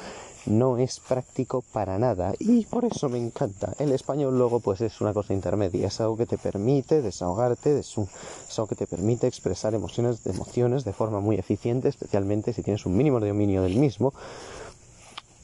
no 0.47 0.79
es 0.79 1.01
práctico 1.01 1.63
para 1.73 1.99
nada 1.99 2.35
y 2.39 2.65
por 2.67 2.85
eso 2.85 3.09
me 3.09 3.19
encanta. 3.19 3.75
El 3.79 3.93
español 3.93 4.37
luego 4.37 4.61
pues 4.61 4.81
es 4.81 5.01
una 5.01 5.13
cosa 5.13 5.35
intermedia, 5.35 5.89
es 5.89 6.01
algo 6.01 6.17
que 6.17 6.27
te 6.27 6.39
permite 6.39 7.03
desahogarte, 7.03 7.79
es, 7.79 7.97
algo 7.99 8.67
que 8.67 8.75
te 8.75 8.87
permite 8.87 9.27
expresar 9.27 9.75
emociones, 9.75 10.25
emociones 10.27 10.85
de 10.85 10.93
forma 10.93 11.21
muy 11.21 11.37
eficiente, 11.37 11.89
especialmente 11.89 12.53
si 12.53 12.63
tienes 12.63 12.87
un 12.87 12.97
mínimo 12.97 13.21
de 13.21 13.29
dominio 13.29 13.63
del 13.63 13.77
mismo. 13.77 14.13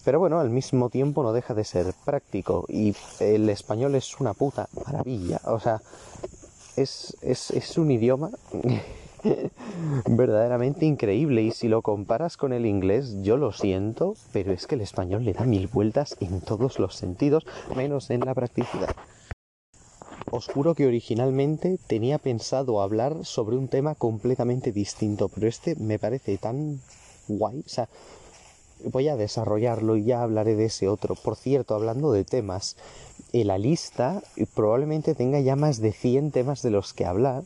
Pero 0.05 0.21
bueno, 0.21 0.41
al 0.41 0.51
mismo 0.51 0.89
tiempo 0.89 1.23
no 1.23 1.33
deja 1.33 1.55
de 1.55 1.65
ser 1.65 1.93
práctico 2.05 2.65
y 2.69 2.95
el 3.21 3.49
español 3.51 3.95
es 3.95 4.19
una 4.21 4.33
puta 4.33 4.69
maravilla. 4.87 5.41
O 5.45 5.61
sea, 5.61 5.83
es, 6.77 7.17
es, 7.21 7.51
es 7.51 7.77
un 7.77 7.91
idioma 7.91 8.31
verdaderamente 10.07 10.87
increíble 10.87 11.43
y 11.43 11.51
si 11.51 11.69
lo 11.69 11.83
comparas 11.83 12.37
con 12.37 12.53
el 12.53 12.67
inglés, 12.67 13.17
yo 13.23 13.37
lo 13.37 13.53
siento, 13.53 14.15
pero 14.33 14.53
es 14.53 14.67
que 14.67 14.75
el 14.75 14.81
español 14.81 15.25
le 15.25 15.33
da 15.33 15.45
mil 15.45 15.67
vueltas 15.67 16.17
en 16.21 16.41
todos 16.41 16.79
los 16.79 16.95
sentidos, 16.95 17.47
menos 17.75 18.11
en 18.11 18.21
la 18.21 18.35
practicidad. 18.35 18.95
Os 20.31 20.47
juro 20.47 20.75
que 20.75 20.87
originalmente 20.87 21.79
tenía 21.87 22.19
pensado 22.19 22.83
hablar 22.83 23.25
sobre 23.25 23.57
un 23.57 23.69
tema 23.69 23.95
completamente 23.95 24.73
distinto, 24.73 25.29
pero 25.29 25.49
este 25.49 25.75
me 25.77 25.99
parece 25.99 26.37
tan 26.37 26.81
guay, 27.29 27.61
o 27.65 27.69
sea, 27.69 27.89
voy 28.85 29.09
a 29.09 29.17
desarrollarlo 29.17 29.97
y 29.97 30.05
ya 30.05 30.23
hablaré 30.23 30.55
de 30.55 30.67
ese 30.67 30.89
otro. 30.89 31.15
Por 31.15 31.37
cierto, 31.37 31.75
hablando 31.75 32.13
de 32.13 32.25
temas, 32.25 32.77
en 33.33 33.47
la 33.47 33.59
lista 33.59 34.23
probablemente 34.55 35.15
tenga 35.15 35.41
ya 35.41 35.57
más 35.57 35.81
de 35.81 35.93
100 35.93 36.31
temas 36.31 36.63
de 36.63 36.71
los 36.71 36.93
que 36.93 37.07
hablar 37.07 37.45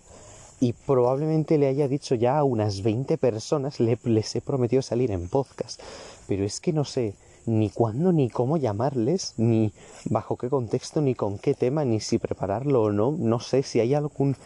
y 0.62 0.74
probablemente 0.74 1.58
le 1.58 1.66
haya 1.66 1.88
dicho 1.88 2.14
ya 2.14 2.38
a 2.38 2.44
unas 2.44 2.84
20 2.84 3.18
personas, 3.18 3.80
les 3.80 4.36
he 4.36 4.40
prometido 4.40 4.80
salir 4.80 5.10
en 5.10 5.28
podcast. 5.28 5.80
Pero 6.28 6.44
es 6.44 6.60
que 6.60 6.72
no 6.72 6.84
sé 6.84 7.14
ni 7.46 7.68
cuándo 7.68 8.12
ni 8.12 8.30
cómo 8.30 8.56
llamarles, 8.58 9.34
ni 9.38 9.72
bajo 10.04 10.36
qué 10.36 10.48
contexto, 10.48 11.00
ni 11.00 11.16
con 11.16 11.38
qué 11.38 11.54
tema, 11.54 11.84
ni 11.84 11.98
si 11.98 12.18
prepararlo 12.18 12.80
o 12.80 12.92
no. 12.92 13.10
No 13.10 13.40
sé 13.40 13.64
si 13.64 13.80
hay 13.80 13.94
algún 13.94 14.36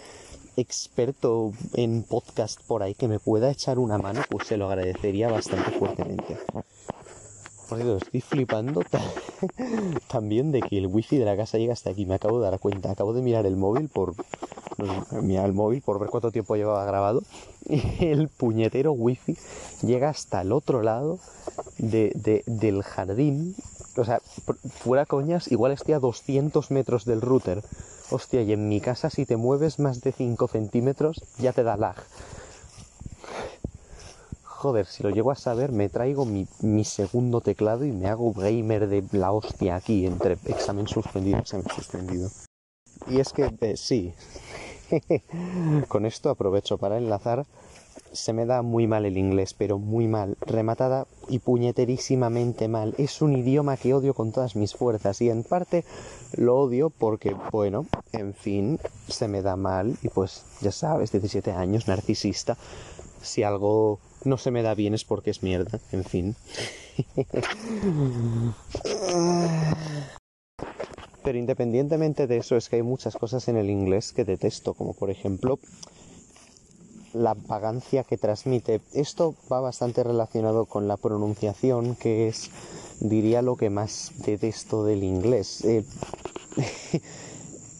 experto 0.56 1.52
en 1.74 2.02
podcast 2.02 2.62
por 2.62 2.82
ahí 2.82 2.94
que 2.94 3.08
me 3.08 3.18
pueda 3.18 3.50
echar 3.50 3.78
una 3.78 3.98
mano, 3.98 4.22
pues 4.30 4.48
se 4.48 4.56
lo 4.56 4.70
agradecería 4.70 5.28
bastante 5.30 5.70
fuertemente. 5.72 6.38
Por 7.68 7.76
cierto, 7.76 7.98
estoy 7.98 8.22
flipando 8.22 8.80
también 10.08 10.50
de 10.50 10.62
que 10.62 10.78
el 10.78 10.86
wifi 10.86 11.18
de 11.18 11.26
la 11.26 11.36
casa 11.36 11.58
llega 11.58 11.74
hasta 11.74 11.90
aquí. 11.90 12.06
Me 12.06 12.14
acabo 12.14 12.40
de 12.40 12.48
dar 12.48 12.58
cuenta. 12.58 12.90
Acabo 12.90 13.12
de 13.12 13.20
mirar 13.20 13.44
el 13.44 13.56
móvil 13.56 13.90
por. 13.90 14.14
Mirar 15.22 15.46
el 15.46 15.52
móvil 15.52 15.82
por 15.82 15.98
ver 15.98 16.10
cuánto 16.10 16.30
tiempo 16.30 16.56
llevaba 16.56 16.84
grabado. 16.84 17.22
Y 17.68 18.06
el 18.06 18.28
puñetero 18.28 18.92
wifi 18.92 19.36
llega 19.82 20.08
hasta 20.08 20.40
el 20.42 20.52
otro 20.52 20.82
lado 20.82 21.18
de, 21.78 22.42
del 22.46 22.82
jardín. 22.82 23.56
O 23.96 24.04
sea, 24.04 24.20
fuera 24.68 25.04
coñas, 25.04 25.50
igual 25.50 25.72
estoy 25.72 25.94
a 25.94 25.98
200 25.98 26.70
metros 26.70 27.04
del 27.04 27.20
router. 27.20 27.64
Hostia, 28.10 28.42
y 28.42 28.52
en 28.52 28.68
mi 28.68 28.80
casa 28.80 29.10
si 29.10 29.26
te 29.26 29.36
mueves 29.36 29.80
más 29.80 30.00
de 30.00 30.12
5 30.12 30.46
centímetros 30.46 31.24
ya 31.38 31.52
te 31.52 31.64
da 31.64 31.76
lag 31.76 31.96
joder, 34.66 34.86
si 34.86 35.02
lo 35.04 35.10
llego 35.10 35.30
a 35.30 35.36
saber, 35.36 35.70
me 35.70 35.88
traigo 35.88 36.24
mi, 36.24 36.84
segundo 36.84 37.40
teclado 37.40 37.84
y 37.84 37.92
me 37.92 38.08
hago 38.08 38.32
gamer 38.32 38.88
de 38.88 39.04
la 39.12 39.30
hostia 39.30 39.76
aquí, 39.76 40.06
entre 40.06 40.38
examen 40.46 40.88
suspendido, 40.88 41.38
examen 41.38 41.66
suspendido. 41.72 42.30
Y 43.06 43.20
es 43.20 43.32
que, 43.32 43.54
eh, 43.60 43.76
sí, 43.76 44.12
con 45.88 46.06
esto 46.06 46.30
aprovecho 46.30 46.78
para 46.78 46.98
enlazar. 46.98 47.46
Se 48.12 48.32
me 48.32 48.46
da 48.46 48.62
muy 48.62 48.86
mal 48.86 49.04
el 49.04 49.18
inglés, 49.18 49.54
pero 49.54 49.78
muy 49.78 50.06
mal, 50.06 50.36
rematada 50.40 51.06
y 51.28 51.38
puñeterísimamente 51.38 52.68
mal. 52.68 52.94
Es 52.98 53.22
un 53.22 53.36
idioma 53.36 53.76
que 53.76 53.94
odio 53.94 54.14
con 54.14 54.32
todas 54.32 54.56
mis 54.56 54.74
fuerzas 54.74 55.20
y 55.20 55.30
en 55.30 55.44
parte 55.44 55.84
lo 56.36 56.58
odio 56.58 56.90
porque, 56.90 57.34
bueno, 57.52 57.86
en 58.12 58.34
fin, 58.34 58.78
se 59.08 59.28
me 59.28 59.42
da 59.42 59.56
mal 59.56 59.96
y 60.02 60.08
pues 60.08 60.44
ya 60.60 60.72
sabes, 60.72 61.12
17 61.12 61.52
años, 61.52 61.88
narcisista. 61.88 62.56
Si 63.22 63.42
algo 63.42 63.98
no 64.24 64.38
se 64.38 64.50
me 64.50 64.62
da 64.62 64.74
bien 64.74 64.94
es 64.94 65.04
porque 65.04 65.30
es 65.30 65.42
mierda, 65.42 65.78
en 65.92 66.04
fin. 66.04 66.36
Pero 71.26 71.38
independientemente 71.38 72.28
de 72.28 72.36
eso, 72.36 72.54
es 72.54 72.68
que 72.68 72.76
hay 72.76 72.82
muchas 72.82 73.16
cosas 73.16 73.48
en 73.48 73.56
el 73.56 73.68
inglés 73.68 74.12
que 74.12 74.24
detesto, 74.24 74.74
como 74.74 74.94
por 74.94 75.10
ejemplo 75.10 75.58
la 77.14 77.34
vagancia 77.34 78.04
que 78.04 78.16
transmite. 78.16 78.80
Esto 78.92 79.34
va 79.50 79.58
bastante 79.58 80.04
relacionado 80.04 80.66
con 80.66 80.86
la 80.86 80.96
pronunciación, 80.96 81.96
que 81.96 82.28
es, 82.28 82.52
diría, 83.00 83.42
lo 83.42 83.56
que 83.56 83.70
más 83.70 84.12
detesto 84.24 84.84
del 84.84 85.02
inglés. 85.02 85.64
Eh, 85.64 85.84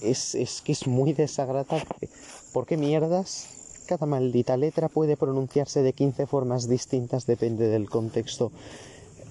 es, 0.02 0.34
es 0.34 0.60
que 0.60 0.72
es 0.72 0.88
muy 0.88 1.12
desagradable. 1.12 2.08
¿Por 2.52 2.66
qué 2.66 2.76
mierdas 2.76 3.46
cada 3.86 4.06
maldita 4.06 4.56
letra 4.56 4.88
puede 4.88 5.16
pronunciarse 5.16 5.82
de 5.82 5.92
15 5.92 6.26
formas 6.26 6.68
distintas, 6.68 7.26
depende 7.26 7.68
del 7.68 7.88
contexto. 7.88 8.50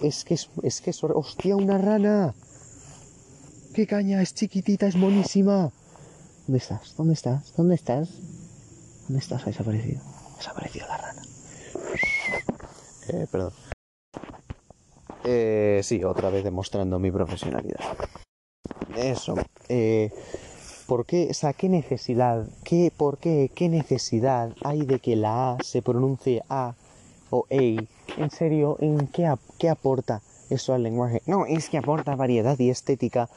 Es 0.02 0.24
que 0.24 0.36
es, 0.36 0.50
es 0.64 0.80
que 0.80 0.92
es... 0.92 1.04
¡Hostia, 1.04 1.58
una 1.58 1.78
rana! 1.78 2.34
¡Qué 3.76 3.86
caña! 3.86 4.22
Es 4.22 4.34
chiquitita, 4.34 4.88
es 4.88 4.96
monísima. 4.96 5.70
¿Dónde 6.48 6.60
estás? 6.60 6.96
¿Dónde 6.96 7.14
estás? 7.14 7.54
¿Dónde 7.58 7.76
estás? 7.76 8.10
¿Dónde 9.10 9.20
estás? 9.20 9.44
Ha 9.44 9.48
desaparecido. 9.48 10.00
Ha 10.34 10.38
desaparecido 10.38 10.88
la 10.88 10.98
rana. 10.98 11.22
Eh, 13.10 13.28
perdón. 13.30 13.52
Eh, 15.26 15.82
sí, 15.84 16.06
otra 16.06 16.30
vez 16.30 16.46
demostrando 16.46 17.00
mi 17.00 17.12
profesionalidad. 17.12 17.82
Eso. 18.96 19.36
Eh, 19.68 20.10
¿Por 20.88 21.06
qué, 21.06 21.28
o 21.32 21.34
sea, 21.34 21.52
qué 21.52 21.68
necesidad, 21.68 22.48
qué, 22.64 22.94
por 22.96 23.18
qué, 23.18 23.52
qué 23.54 23.68
necesidad 23.68 24.54
hay 24.64 24.86
de 24.86 25.00
que 25.00 25.18
la 25.18 25.52
A 25.52 25.58
se 25.62 25.82
pronuncie 25.82 26.44
A 26.48 26.76
o 27.30 27.46
EI? 27.50 27.90
En 28.16 28.32
serio, 28.32 28.78
¿en 28.80 29.08
qué, 29.08 29.30
qué 29.60 29.68
aporta 29.68 30.22
eso 30.50 30.74
al 30.74 30.84
lenguaje? 30.84 31.22
No, 31.26 31.46
es 31.46 31.70
que 31.70 31.78
aporta 31.78 32.16
variedad 32.16 32.58
y 32.58 32.70
estética. 32.70 33.28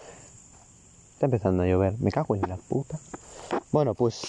Está 1.19 1.27
empezando 1.27 1.65
a 1.65 1.67
llover, 1.67 1.99
me 1.99 2.13
cago 2.13 2.37
en 2.37 2.43
la 2.43 2.57
puta. 2.57 2.97
Bueno, 3.73 3.95
pues 3.95 4.23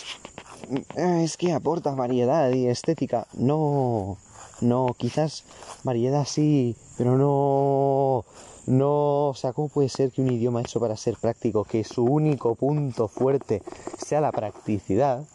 eh, 0.96 1.22
es 1.24 1.38
que 1.38 1.53
aporta 1.53 1.93
variedad 1.93 2.50
y 2.50 2.65
estética. 2.65 3.27
No, 3.34 4.17
no, 4.60 4.96
quizás 4.98 5.43
variedad 5.84 6.25
sí, 6.25 6.75
pero 6.98 7.15
no 7.15 8.25
no, 8.65 9.27
o 9.27 9.34
sea, 9.36 9.53
¿cómo 9.53 9.69
puede 9.69 9.88
ser 9.88 10.10
que 10.10 10.24
un 10.24 10.31
idioma 10.31 10.62
hecho 10.62 10.79
para 10.79 10.98
ser 10.98 11.15
práctico, 11.17 11.63
que 11.63 11.84
su 11.84 12.03
único 12.03 12.55
punto 12.55 13.08
fuerte 13.08 13.62
sea 14.03 14.19
la 14.19 14.31
practicidad, 14.31 15.27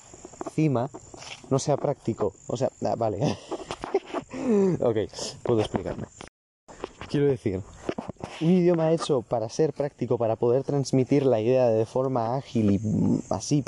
encima 0.46 0.90
no 1.50 1.60
sea 1.60 1.76
práctico? 1.76 2.34
O 2.48 2.56
sea, 2.56 2.68
ah, 2.84 2.96
vale. 2.96 3.18
ok, 4.80 4.96
puedo 5.44 5.60
explicarme. 5.60 6.08
Quiero 7.08 7.26
decir, 7.26 7.62
un 8.40 8.50
idioma 8.50 8.92
hecho 8.92 9.22
para 9.22 9.48
ser 9.48 9.72
práctico, 9.72 10.18
para 10.18 10.36
poder 10.36 10.64
transmitir 10.64 11.26
la 11.26 11.40
idea 11.40 11.68
de 11.68 11.86
forma 11.86 12.36
ágil 12.36 12.70
y 12.70 12.80
así, 13.30 13.64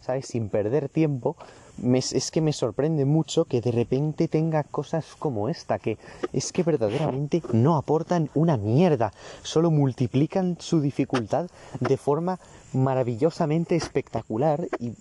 ¿sabes? 0.00 0.26
Sin 0.26 0.48
perder 0.48 0.88
tiempo, 0.88 1.36
es 1.82 2.30
que 2.30 2.40
me 2.40 2.52
sorprende 2.52 3.04
mucho 3.04 3.44
que 3.44 3.60
de 3.60 3.72
repente 3.72 4.28
tenga 4.28 4.62
cosas 4.62 5.06
como 5.18 5.48
esta, 5.48 5.78
que 5.78 5.98
es 6.32 6.52
que 6.52 6.62
verdaderamente 6.62 7.42
no 7.52 7.76
aportan 7.76 8.30
una 8.34 8.56
mierda, 8.56 9.12
solo 9.42 9.70
multiplican 9.70 10.56
su 10.60 10.80
dificultad 10.80 11.48
de 11.80 11.96
forma 11.96 12.38
maravillosamente 12.72 13.74
espectacular 13.76 14.66
y, 14.78 14.92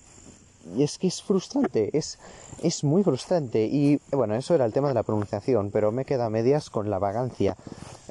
es 0.77 0.97
que 0.97 1.07
es 1.07 1.23
frustrante, 1.23 1.89
es, 1.97 2.19
es 2.61 2.83
muy 2.83 3.03
frustrante 3.03 3.65
y 3.65 3.99
bueno, 4.11 4.35
eso 4.35 4.53
era 4.53 4.65
el 4.65 4.73
tema 4.73 4.89
de 4.89 4.93
la 4.93 5.03
pronunciación, 5.03 5.71
pero 5.71 5.91
me 5.91 6.05
queda 6.05 6.29
medias 6.29 6.69
con 6.69 6.89
la 6.89 6.99
vagancia 6.99 7.57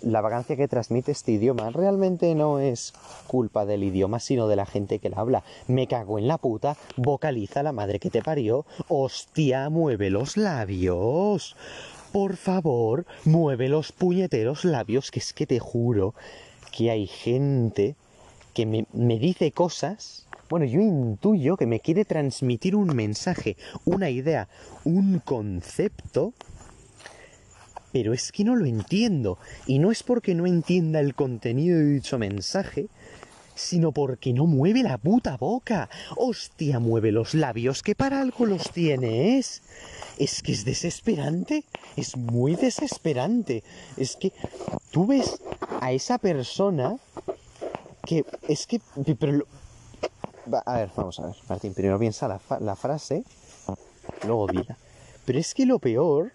la 0.03 0.21
vagancia 0.21 0.57
que 0.57 0.69
transmite 0.69 1.13
este 1.13 1.33
idioma 1.33 1.71
realmente 1.71 2.35
no 2.35 2.59
es 2.59 2.93
culpa 3.27 3.67
del 3.67 3.85
idioma, 3.85 4.21
sino 4.21 4.49
de 4.49 4.57
la 4.57 4.67
gente 4.67 4.99
que 4.99 5.11
la 5.11 5.19
habla. 5.19 5.45
Me 5.67 5.87
cago 5.87 6.19
en 6.19 6.29
la 6.29 6.39
puta, 6.39 6.77
vocaliza 6.97 7.63
la 7.63 7.73
madre 7.73 7.99
que 7.99 8.11
te 8.11 8.23
parió. 8.23 8.65
Hostia, 8.89 9.69
mueve 9.71 10.11
los 10.11 10.37
labios. 10.37 11.57
Por 12.13 12.37
favor, 12.37 13.07
mueve 13.25 13.69
los 13.69 13.93
puñeteros 13.93 14.65
labios, 14.65 15.11
que 15.11 15.21
es 15.21 15.33
que 15.33 15.47
te 15.47 15.59
juro 15.59 16.15
que 16.77 16.91
hay 16.91 17.07
gente 17.07 17.95
que 18.55 18.67
me, 18.67 18.87
me 18.93 19.19
dice 19.19 19.53
cosas 19.53 20.27
bueno, 20.51 20.67
yo 20.67 20.81
intuyo 20.81 21.57
que 21.57 21.67
me 21.67 21.79
quiere 21.79 22.05
transmitir 22.05 22.75
un 22.75 22.89
mensaje, 22.97 23.57
una 23.85 24.11
idea, 24.11 24.49
un 24.83 25.21
concepto 25.21 26.35
pero 27.93 28.13
es 28.13 28.33
que 28.33 28.45
no 28.45 28.57
lo 28.57 28.67
entiendo. 28.67 29.39
Y 29.67 29.79
no 29.79 29.91
es 29.91 30.03
porque 30.03 30.35
no 30.35 30.47
entienda 30.47 31.01
el 31.01 31.15
contenido 31.15 31.79
de 31.79 31.85
dicho 31.85 32.19
mensaje, 32.19 32.89
sino 33.55 33.93
porque 33.93 34.33
no 34.33 34.47
mueve 34.47 34.83
la 34.83 34.99
puta 34.99 35.37
boca. 35.37 35.91
Hostia, 36.17 36.79
mueve 36.79 37.13
los 37.13 37.35
labios, 37.35 37.83
que 37.83 37.95
para 37.95 38.21
algo 38.21 38.47
los 38.47 38.71
tiene, 38.73 39.39
¿es? 39.39 39.63
Es 40.19 40.43
que 40.43 40.53
es 40.53 40.65
desesperante, 40.65 41.65
es 41.97 42.17
muy 42.17 42.57
desesperante. 42.57 43.63
Es 43.97 44.17
que 44.17 44.33
tú 44.91 45.07
ves 45.07 45.41
a 45.81 45.93
esa 45.93 46.19
persona 46.19 46.97
que 48.07 48.25
es 48.49 48.67
que... 48.67 48.81
Pero 49.19 49.47
a 50.65 50.79
ver, 50.79 50.91
vamos 50.97 51.21
a 51.21 51.27
ver, 51.27 51.37
Martín, 51.49 51.75
primero 51.75 51.99
piensa 51.99 52.27
la, 52.27 52.41
la 52.61 52.75
frase, 52.75 53.25
luego 54.27 54.47
dila. 54.49 54.77
Pero 55.27 55.39
es 55.39 55.55
que 55.55 55.67
lo 55.67 55.79
peor 55.79 56.33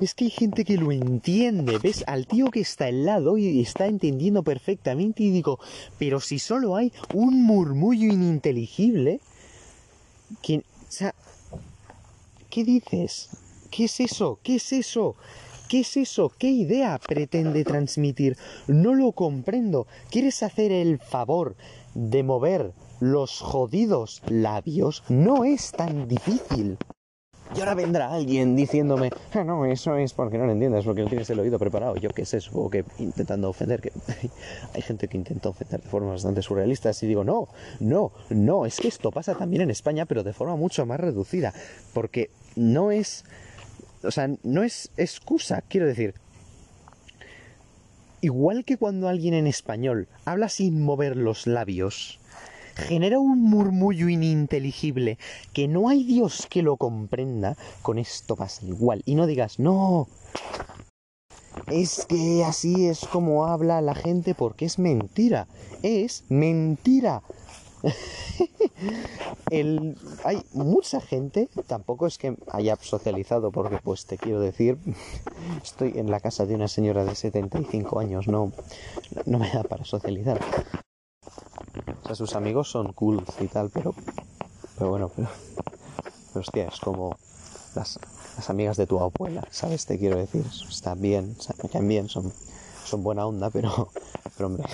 es 0.00 0.14
que 0.14 0.24
hay 0.26 0.30
gente 0.30 0.64
que 0.64 0.76
lo 0.76 0.92
entiende, 0.92 1.78
¿ves? 1.78 2.04
Al 2.06 2.26
tío 2.26 2.50
que 2.50 2.60
está 2.60 2.86
al 2.86 3.04
lado 3.04 3.38
y 3.38 3.60
está 3.60 3.86
entendiendo 3.86 4.42
perfectamente 4.42 5.22
y 5.22 5.30
digo, 5.30 5.58
pero 5.98 6.20
si 6.20 6.38
solo 6.38 6.76
hay 6.76 6.92
un 7.14 7.42
murmullo 7.42 8.12
ininteligible, 8.12 9.20
que, 10.42 10.58
o 10.58 10.62
sea, 10.90 11.14
¿qué 12.50 12.64
dices? 12.64 13.30
¿Qué 13.70 13.84
es 13.84 14.00
eso? 14.00 14.38
¿Qué 14.42 14.56
es 14.56 14.72
eso? 14.72 15.16
¿Qué 15.68 15.80
es 15.80 15.96
eso? 15.96 16.32
¿Qué 16.38 16.48
idea 16.48 16.98
pretende 16.98 17.64
transmitir? 17.64 18.36
No 18.68 18.94
lo 18.94 19.12
comprendo. 19.12 19.86
¿Quieres 20.10 20.42
hacer 20.42 20.70
el 20.70 20.98
favor 20.98 21.56
de 21.94 22.22
mover 22.22 22.72
los 23.00 23.40
jodidos 23.40 24.22
labios? 24.28 25.02
No 25.08 25.44
es 25.44 25.72
tan 25.72 26.06
difícil. 26.06 26.78
Y 27.54 27.60
ahora 27.60 27.74
vendrá 27.74 28.12
alguien 28.12 28.56
diciéndome, 28.56 29.10
ah, 29.32 29.44
no, 29.44 29.64
eso 29.64 29.96
es 29.96 30.12
porque 30.12 30.36
no 30.36 30.46
lo 30.46 30.52
entiendes, 30.52 30.84
porque 30.84 31.02
no 31.02 31.08
tienes 31.08 31.30
el 31.30 31.38
oído 31.38 31.58
preparado. 31.58 31.96
Yo 31.96 32.10
qué 32.10 32.26
sé, 32.26 32.40
supongo 32.40 32.70
que 32.70 32.84
intentando 32.98 33.48
ofender, 33.48 33.80
que 33.80 33.92
hay 34.74 34.82
gente 34.82 35.08
que 35.08 35.16
intenta 35.16 35.48
ofender 35.48 35.80
de 35.80 35.88
formas 35.88 36.14
bastante 36.14 36.42
surrealistas 36.42 37.02
y 37.02 37.06
digo, 37.06 37.24
no, 37.24 37.48
no, 37.80 38.12
no, 38.30 38.66
es 38.66 38.78
que 38.78 38.88
esto 38.88 39.10
pasa 39.10 39.34
también 39.34 39.62
en 39.62 39.70
España, 39.70 40.06
pero 40.06 40.22
de 40.22 40.32
forma 40.32 40.56
mucho 40.56 40.84
más 40.86 41.00
reducida, 41.00 41.54
porque 41.94 42.30
no 42.56 42.90
es, 42.90 43.24
o 44.02 44.10
sea, 44.10 44.28
no 44.42 44.62
es 44.62 44.90
excusa, 44.96 45.62
quiero 45.62 45.86
decir, 45.86 46.14
igual 48.20 48.64
que 48.64 48.76
cuando 48.76 49.08
alguien 49.08 49.34
en 49.34 49.46
español 49.46 50.08
habla 50.24 50.48
sin 50.48 50.82
mover 50.82 51.16
los 51.16 51.46
labios, 51.46 52.18
genera 52.76 53.18
un 53.18 53.42
murmullo 53.42 54.08
ininteligible 54.08 55.18
que 55.52 55.66
no 55.66 55.88
hay 55.88 56.04
Dios 56.04 56.46
que 56.48 56.62
lo 56.62 56.76
comprenda, 56.76 57.56
con 57.82 57.98
esto 57.98 58.36
pasa 58.36 58.64
igual. 58.64 59.02
Y 59.06 59.14
no 59.14 59.26
digas, 59.26 59.58
no, 59.58 60.08
es 61.68 62.06
que 62.06 62.44
así 62.44 62.86
es 62.86 63.06
como 63.06 63.46
habla 63.46 63.80
la 63.80 63.94
gente 63.94 64.34
porque 64.34 64.66
es 64.66 64.78
mentira. 64.78 65.48
Es 65.82 66.24
mentira. 66.28 67.22
El, 69.50 69.96
hay 70.24 70.42
mucha 70.52 71.00
gente, 71.00 71.48
tampoco 71.66 72.06
es 72.06 72.18
que 72.18 72.36
haya 72.50 72.76
socializado, 72.76 73.50
porque 73.52 73.78
pues 73.82 74.06
te 74.06 74.18
quiero 74.18 74.40
decir, 74.40 74.78
estoy 75.62 75.92
en 75.96 76.10
la 76.10 76.20
casa 76.20 76.46
de 76.46 76.54
una 76.54 76.68
señora 76.68 77.04
de 77.04 77.14
75 77.14 77.98
años, 78.00 78.28
no, 78.28 78.52
no 79.24 79.38
me 79.38 79.50
da 79.50 79.62
para 79.62 79.84
socializar. 79.84 80.40
O 82.06 82.08
sea, 82.08 82.14
sus 82.14 82.36
amigos 82.36 82.70
son 82.70 82.92
cool 82.92 83.24
y 83.40 83.48
tal, 83.48 83.68
pero. 83.68 83.92
Pero 84.78 84.90
bueno, 84.90 85.10
pero. 85.16 85.28
Pero 86.28 86.40
hostia, 86.40 86.68
es 86.68 86.78
como 86.78 87.16
las, 87.74 87.98
las 88.36 88.48
amigas 88.48 88.76
de 88.76 88.86
tu 88.86 89.00
abuela, 89.00 89.42
¿sabes? 89.50 89.86
Te 89.86 89.98
quiero 89.98 90.16
decir. 90.16 90.44
Están 90.68 91.00
bien, 91.00 91.36
caen 91.72 91.88
bien, 91.88 92.08
son, 92.08 92.32
son 92.84 93.02
buena 93.02 93.26
onda, 93.26 93.50
pero. 93.50 93.90
Pero 94.36 94.46
hombre, 94.46 94.64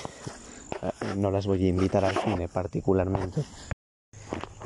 no 1.16 1.30
las 1.30 1.46
voy 1.46 1.64
a 1.64 1.68
invitar 1.68 2.04
al 2.04 2.18
cine 2.18 2.48
particularmente. 2.48 3.42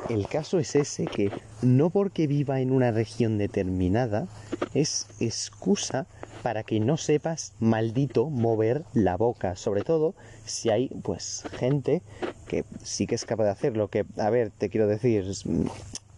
El 0.09 0.27
caso 0.27 0.57
es 0.57 0.75
ese, 0.75 1.05
que 1.05 1.31
no 1.61 1.89
porque 1.89 2.27
viva 2.27 2.61
en 2.61 2.71
una 2.71 2.91
región 2.91 3.37
determinada 3.37 4.27
es 4.73 5.07
excusa 5.19 6.07
para 6.43 6.63
que 6.63 6.79
no 6.79 6.95
sepas, 6.95 7.53
maldito, 7.59 8.29
mover 8.29 8.83
la 8.93 9.17
boca. 9.17 9.57
Sobre 9.57 9.81
todo 9.81 10.15
si 10.45 10.69
hay, 10.69 10.87
pues, 11.03 11.43
gente 11.51 12.01
que 12.47 12.63
sí 12.83 13.05
que 13.05 13.15
es 13.15 13.25
capaz 13.25 13.45
de 13.45 13.49
hacerlo. 13.49 13.89
Que, 13.89 14.05
a 14.17 14.29
ver, 14.29 14.51
te 14.51 14.69
quiero 14.69 14.87
decir, 14.87 15.25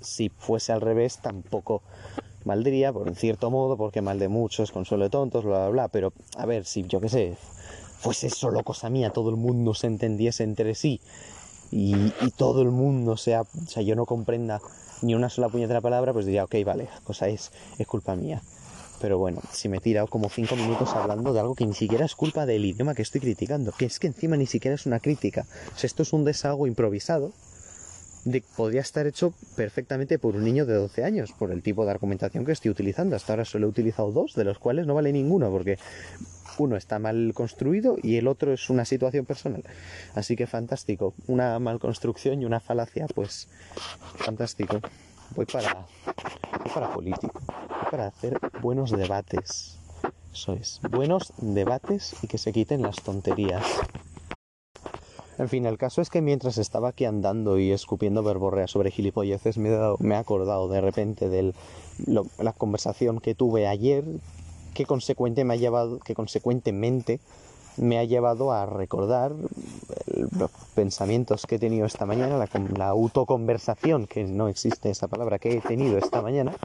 si 0.02 0.30
fuese 0.30 0.72
al 0.72 0.82
revés, 0.82 1.18
tampoco 1.18 1.82
maldría, 2.46 2.94
por 2.94 3.08
en 3.08 3.16
cierto 3.16 3.50
modo, 3.50 3.76
porque 3.76 4.04
mal 4.04 4.20
de 4.20 4.28
muchos, 4.28 4.72
consuelo 4.72 5.06
de 5.06 5.10
tontos, 5.10 5.44
bla, 5.44 5.62
bla, 5.62 5.70
bla. 5.70 5.88
Pero, 5.88 6.14
a 6.38 6.46
ver, 6.46 6.66
si 6.66 6.84
yo 6.84 7.02
qué 7.02 7.10
sé, 7.10 7.38
fuese 7.98 8.30
solo 8.30 8.64
cosa 8.64 8.92
mía, 8.92 9.10
todo 9.10 9.32
el 9.32 9.36
mundo 9.36 9.74
se 9.74 9.88
entendiese 9.88 10.44
entre 10.44 10.76
sí 10.76 11.02
y, 11.72 12.12
todo 12.38 12.62
el 12.62 12.72
mundo 12.72 13.18
sea, 13.18 13.42
o 13.42 13.68
sea, 13.68 13.84
yo 13.84 13.96
no 13.96 14.06
comprenda 14.06 14.62
ni 15.02 15.16
una 15.16 15.30
sola 15.30 15.50
puñetera 15.50 15.82
palabra, 15.82 16.14
pues 16.14 16.26
diría, 16.26 16.44
ok, 16.44 16.56
vale, 16.66 16.90
cosa 17.04 17.28
es, 17.28 17.52
es 17.78 17.88
culpa 17.88 18.16
mía. 18.16 18.42
Pero 19.02 19.18
bueno, 19.18 19.42
si 19.52 19.70
me 19.70 19.78
he 19.78 19.80
tirado 19.80 20.08
como 20.08 20.30
cinco 20.30 20.56
minutos 20.56 20.94
hablando 20.94 21.32
de 21.32 21.40
algo 21.40 21.56
que 21.56 21.66
ni 21.66 21.74
siquiera 21.74 22.06
es 22.06 22.16
culpa 22.16 22.46
del 22.46 22.66
idioma 22.66 22.96
que 22.96 23.02
estoy 23.02 23.22
criticando, 23.22 23.72
que 23.72 23.86
es 23.86 24.00
que 24.00 24.08
encima 24.08 24.36
ni 24.36 24.46
siquiera 24.46 24.76
es 24.76 24.86
una 24.86 25.00
crítica. 25.00 25.46
O 25.74 25.78
sea, 25.78 25.88
esto 25.88 26.04
es 26.04 26.12
un 26.12 26.26
desahogo 26.26 26.68
improvisado 26.68 27.32
de 28.26 28.44
podría 28.58 28.82
estar 28.82 29.08
hecho 29.08 29.34
perfectamente 29.56 30.20
por 30.20 30.36
un 30.36 30.44
niño 30.44 30.66
de 30.66 30.74
12 30.74 31.04
años, 31.04 31.32
por 31.32 31.52
el 31.52 31.64
tipo 31.64 31.86
de 31.86 31.92
argumentación 31.92 32.46
que 32.46 32.52
estoy 32.52 32.72
utilizando. 32.72 33.16
Hasta 33.16 33.34
ahora 33.34 33.46
solo 33.46 33.68
he 33.68 33.70
utilizado 33.70 34.12
dos, 34.12 34.36
de 34.36 34.44
los 34.44 34.60
cuales 34.60 34.86
no 34.86 34.96
vale 34.96 35.14
ninguno, 35.14 35.50
porque 35.50 35.78
uno 36.60 36.76
está 36.76 37.00
mal 37.00 37.32
construido 37.34 37.98
y 38.02 38.18
el 38.18 38.28
otro 38.28 38.54
es 38.54 38.70
una 38.70 38.86
situación 38.86 39.26
personal. 39.26 39.64
Así 40.16 40.36
que 40.36 40.48
fantástico. 40.48 41.14
Una 41.28 41.60
mal 41.60 41.80
construcción 41.80 42.42
y 42.42 42.46
una 42.46 42.60
falacia, 42.60 43.08
pues 43.14 43.48
fantástico. 44.18 44.80
Voy 45.36 45.46
para, 45.46 45.86
voy 46.64 46.72
para 46.74 46.94
político 46.94 47.40
para 47.90 48.08
hacer 48.08 48.40
buenos 48.62 48.92
debates. 48.92 49.78
Eso 50.32 50.54
es, 50.54 50.80
buenos 50.92 51.34
debates 51.38 52.16
y 52.22 52.28
que 52.28 52.38
se 52.38 52.52
quiten 52.52 52.82
las 52.82 52.98
tonterías. 52.98 53.66
En 55.40 55.48
fin, 55.48 55.66
el 55.66 55.78
caso 55.78 56.02
es 56.02 56.10
que 56.10 56.22
mientras 56.22 56.58
estaba 56.58 56.90
aquí 56.90 57.06
andando 57.06 57.58
y 57.58 57.72
escupiendo 57.72 58.24
verborrea 58.24 58.68
sobre 58.68 58.92
gilipolleces, 58.92 59.58
me 59.58 59.70
he, 59.70 59.72
dado, 59.72 59.98
me 60.00 60.16
he 60.16 60.18
acordado 60.18 60.68
de 60.68 60.82
repente 60.82 61.30
de 61.30 61.54
la 62.06 62.54
conversación 62.54 63.20
que 63.20 63.36
tuve 63.36 63.66
ayer, 63.66 64.04
que, 64.80 64.86
consecuente 64.86 65.44
me 65.44 65.56
ha 65.56 65.58
llevado, 65.58 66.00
que 66.00 66.16
consecuentemente 66.16 67.20
me 67.76 68.00
ha 68.00 68.06
llevado 68.06 68.54
a 68.54 68.66
recordar 68.66 69.34
los 70.32 70.52
pensamientos 70.74 71.46
que 71.46 71.56
he 71.56 71.60
tenido 71.60 71.86
esta 71.86 72.06
mañana, 72.06 72.38
la, 72.38 72.48
la 72.78 72.88
autoconversación, 72.88 74.08
que 74.08 74.24
no 74.24 74.48
existe 74.48 74.90
esa 74.90 75.10
palabra, 75.10 75.38
que 75.38 75.58
he 75.58 75.62
tenido 75.62 75.98
esta 75.98 76.22
mañana, 76.22 76.56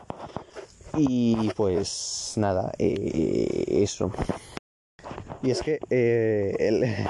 y 0.97 1.51
pues 1.57 2.35
nada, 2.37 2.73
eh, 2.79 3.65
eso. 3.83 4.13
Y 5.43 5.51
es 5.51 5.61
que 5.61 5.81
eh, 5.91 7.07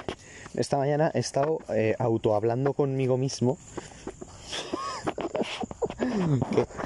esta 0.55 0.79
mañana 0.79 1.11
he 1.13 1.19
estado 1.19 1.59
eh, 1.69 1.95
autohablando 1.99 2.73
conmigo 2.73 3.19
mismo. 3.19 3.59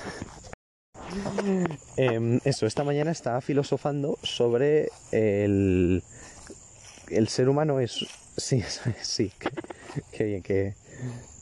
Em, 1.96 2.40
eso, 2.44 2.66
esta 2.66 2.85
mañana 2.85 3.11
estaba 3.11 3.40
filosofando 3.40 4.18
sobre 4.22 4.88
el, 5.11 6.02
el 7.11 7.28
ser 7.28 7.48
humano 7.48 7.81
es... 7.81 8.07
Sí, 8.37 8.62
sí, 9.02 9.33
qué 10.12 10.24
bien, 10.24 10.42
que 10.42 10.74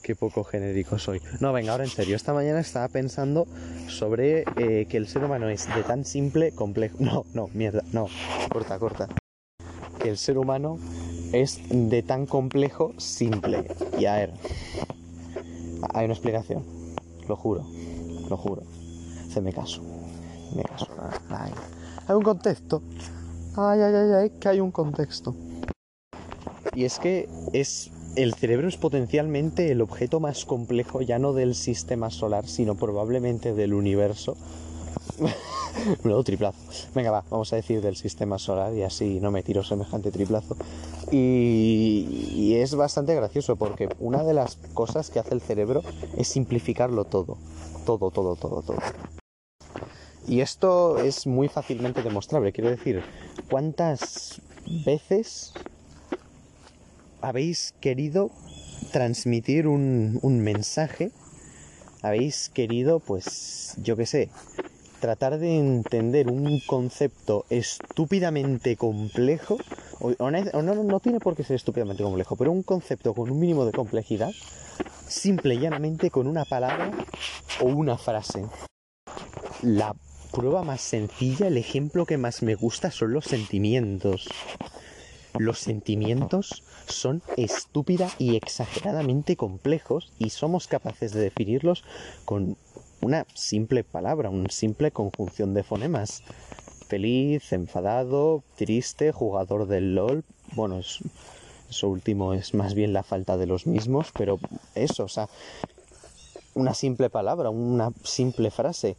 qué 0.07 0.15
poco 0.15 0.45
genérico 0.45 0.97
soy. 0.97 1.21
No, 1.41 1.51
venga, 1.51 1.73
ahora 1.73 1.83
en 1.83 1.89
serio. 1.89 2.15
Esta 2.15 2.33
mañana 2.33 2.61
estaba 2.61 2.87
pensando 2.87 3.45
sobre 3.89 4.45
eh, 4.55 4.87
que 4.89 4.95
el 4.95 5.05
ser 5.05 5.25
humano 5.25 5.49
es 5.49 5.67
de 5.75 5.83
tan 5.83 6.05
simple, 6.05 6.53
complejo. 6.53 6.95
No, 7.01 7.25
no, 7.33 7.49
mierda, 7.53 7.83
no. 7.91 8.07
Corta, 8.49 8.79
corta. 8.79 9.09
Que 9.99 10.07
el 10.07 10.17
ser 10.17 10.37
humano 10.37 10.79
es 11.33 11.59
de 11.69 12.03
tan 12.03 12.25
complejo, 12.25 12.93
simple. 12.97 13.65
Y 13.99 14.05
a 14.05 14.15
ver, 14.15 14.33
hay 15.93 16.05
una 16.05 16.13
explicación. 16.13 16.63
Lo 17.27 17.35
juro, 17.35 17.65
lo 18.29 18.37
juro. 18.37 18.63
Me 19.41 19.53
caso. 19.53 19.81
Me 20.55 20.63
caso. 20.63 20.87
Hay 22.07 22.15
un 22.15 22.23
contexto. 22.23 22.81
Ay, 23.55 23.81
ay, 23.81 23.93
ay, 23.95 24.11
ay, 24.11 24.29
que 24.39 24.49
hay 24.49 24.59
un 24.59 24.71
contexto. 24.71 25.35
Y 26.73 26.85
es 26.85 26.99
que 26.99 27.27
es 27.53 27.91
el 28.17 28.33
cerebro 28.33 28.67
es 28.67 28.77
potencialmente 28.77 29.71
el 29.71 29.81
objeto 29.81 30.19
más 30.19 30.45
complejo 30.45 31.01
ya 31.01 31.19
no 31.19 31.33
del 31.33 31.53
sistema 31.53 32.09
solar, 32.09 32.47
sino 32.47 32.75
probablemente 32.75 33.53
del 33.53 33.73
universo. 33.73 34.35
Nuevo 36.03 36.23
triplazo. 36.23 36.57
Venga, 36.95 37.11
va, 37.11 37.23
vamos 37.29 37.53
a 37.53 37.57
decir 37.57 37.81
del 37.81 37.95
sistema 37.95 38.39
solar 38.39 38.73
y 38.73 38.81
así 38.81 39.19
no 39.19 39.29
me 39.29 39.43
tiro 39.43 39.63
semejante 39.63 40.11
triplazo. 40.11 40.57
Y, 41.11 42.31
y, 42.33 42.55
es 42.55 42.73
bastante 42.75 43.15
gracioso 43.15 43.55
porque 43.55 43.87
una 43.99 44.23
de 44.23 44.33
las 44.33 44.57
cosas 44.73 45.09
que 45.09 45.19
hace 45.19 45.35
el 45.35 45.41
cerebro 45.41 45.83
es 46.17 46.27
simplificarlo 46.27 47.05
todo. 47.05 47.37
Todo, 47.85 48.09
todo, 48.09 48.35
todo, 48.35 48.63
todo. 48.63 48.79
Y 50.27 50.41
esto 50.41 50.97
es 50.97 51.25
muy 51.25 51.47
fácilmente 51.47 52.03
demostrable. 52.03 52.51
Quiero 52.51 52.69
decir, 52.69 53.01
¿cuántas 53.49 54.41
veces 54.85 55.53
habéis 57.21 57.73
querido 57.79 58.29
transmitir 58.91 59.67
un, 59.67 60.19
un 60.21 60.41
mensaje? 60.41 61.11
Habéis 62.01 62.49
querido, 62.49 62.99
pues, 62.99 63.75
yo 63.81 63.95
qué 63.95 64.05
sé, 64.05 64.29
tratar 64.99 65.37
de 65.39 65.57
entender 65.57 66.27
un 66.27 66.59
concepto 66.59 67.45
estúpidamente 67.49 68.75
complejo, 68.75 69.57
o, 69.99 70.31
no, 70.31 70.83
no, 70.83 70.99
tiene 70.99 71.19
por 71.19 71.35
qué 71.35 71.43
ser 71.43 71.55
estúpidamente 71.55 72.03
complejo, 72.03 72.35
pero 72.35 72.51
un 72.51 72.63
concepto 72.63 73.13
con 73.13 73.31
un 73.31 73.39
mínimo 73.39 73.65
de 73.65 73.71
complejidad, 73.71 74.31
simple 75.07 75.55
y 75.55 75.59
llanamente 75.59 76.11
con 76.11 76.27
una 76.27 76.45
palabra 76.45 76.91
o 77.61 77.65
una 77.65 77.97
frase. 77.97 78.45
La 79.63 79.95
prueba 80.37 80.61
más 80.61 80.81
sencilla, 80.81 81.47
el 81.47 81.57
ejemplo 81.57 82.05
que 82.05 82.19
más 82.19 82.43
me 82.43 82.53
gusta 82.53 82.91
son 82.91 83.11
los 83.11 83.25
sentimientos. 83.25 84.29
Los 85.39 85.57
sentimientos 85.57 86.61
son 86.85 87.23
estúpida 87.37 88.07
y 88.19 88.35
exageradamente 88.35 89.35
complejos 89.35 90.13
y 90.19 90.29
somos 90.29 90.67
capaces 90.67 91.11
de 91.11 91.21
definirlos 91.21 91.83
con 92.23 92.55
una 93.01 93.25
simple 93.33 93.83
palabra, 93.83 94.29
una 94.29 94.51
simple 94.51 94.91
conjunción 94.91 95.55
de 95.55 95.63
fonemas. 95.63 96.21
Feliz, 96.87 97.51
enfadado, 97.51 98.43
triste, 98.57 99.11
jugador 99.11 99.65
del 99.65 99.95
LOL. 99.95 100.23
Bueno, 100.53 100.77
eso 100.77 101.89
último 101.89 102.35
es 102.35 102.53
más 102.53 102.75
bien 102.75 102.93
la 102.93 103.01
falta 103.01 103.37
de 103.37 103.47
los 103.47 103.65
mismos, 103.65 104.09
pero 104.15 104.37
eso, 104.75 105.05
o 105.05 105.09
sea, 105.09 105.29
una 106.53 106.75
simple 106.75 107.09
palabra, 107.09 107.49
una 107.49 107.91
simple 108.03 108.51
frase. 108.51 108.97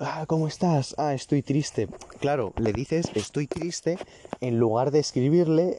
Ah, 0.00 0.24
¿cómo 0.26 0.48
estás? 0.48 0.94
Ah, 0.98 1.14
estoy 1.14 1.42
triste. 1.42 1.88
Claro, 2.18 2.52
le 2.56 2.72
dices 2.72 3.10
estoy 3.14 3.46
triste 3.46 3.96
en 4.40 4.58
lugar 4.58 4.90
de 4.90 4.98
escribirle 4.98 5.78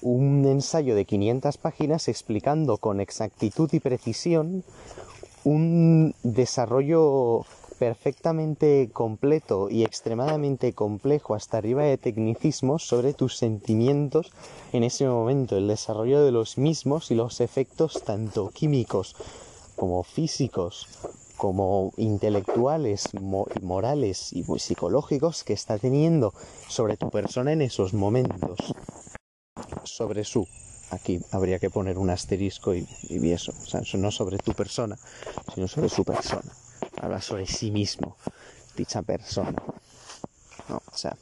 un 0.00 0.46
ensayo 0.46 0.94
de 0.94 1.04
500 1.04 1.56
páginas 1.58 2.06
explicando 2.06 2.76
con 2.76 3.00
exactitud 3.00 3.68
y 3.72 3.80
precisión 3.80 4.62
un 5.42 6.14
desarrollo 6.22 7.44
perfectamente 7.80 8.90
completo 8.92 9.70
y 9.70 9.82
extremadamente 9.82 10.72
complejo 10.72 11.34
hasta 11.34 11.58
arriba 11.58 11.82
de 11.82 11.98
tecnicismos 11.98 12.86
sobre 12.86 13.12
tus 13.12 13.36
sentimientos 13.36 14.30
en 14.72 14.84
ese 14.84 15.06
momento, 15.08 15.56
el 15.56 15.66
desarrollo 15.66 16.24
de 16.24 16.32
los 16.32 16.58
mismos 16.58 17.10
y 17.10 17.16
los 17.16 17.40
efectos 17.40 18.04
tanto 18.04 18.50
químicos 18.50 19.16
como 19.74 20.04
físicos 20.04 20.86
como 21.36 21.92
intelectuales, 21.96 23.10
morales 23.62 24.32
y 24.32 24.44
psicológicos 24.58 25.44
que 25.44 25.52
está 25.52 25.78
teniendo 25.78 26.32
sobre 26.68 26.96
tu 26.96 27.10
persona 27.10 27.52
en 27.52 27.62
esos 27.62 27.94
momentos 27.94 28.74
sobre 29.84 30.24
su. 30.24 30.46
Aquí 30.90 31.20
habría 31.32 31.58
que 31.58 31.68
poner 31.68 31.98
un 31.98 32.10
asterisco 32.10 32.74
y, 32.74 32.86
eso. 33.32 33.52
O 33.60 33.66
sea, 33.66 33.80
no 33.98 34.10
sobre 34.10 34.38
tu 34.38 34.52
persona, 34.52 34.96
sino 35.54 35.66
sobre 35.66 35.88
su 35.88 36.04
persona. 36.04 36.52
Habla 37.00 37.20
sobre 37.20 37.46
sí 37.46 37.70
mismo, 37.70 38.16
dicha 38.76 39.02
persona. 39.02 39.54
No, 40.68 40.76
o 40.76 40.96
sea, 40.96 41.16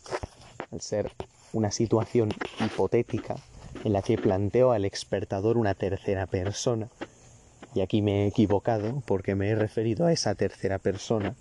al 0.70 0.81
ser 0.81 1.12
una 1.53 1.70
situación 1.70 2.31
hipotética 2.61 3.37
en 3.85 3.92
la 3.92 4.03
que 4.03 4.18
planteo 4.18 4.72
al 4.72 4.85
expertador 4.85 5.57
una 5.57 5.74
tercera 5.74 6.27
persona, 6.27 6.88
y 7.74 7.80
aquí 7.80 8.02
me 8.02 8.24
he 8.24 8.26
equivocado 8.28 9.02
porque 9.06 9.34
me 9.34 9.50
he 9.50 9.54
referido 9.54 10.06
a 10.06 10.12
esa 10.12 10.34
tercera 10.34 10.78
persona 10.78 11.34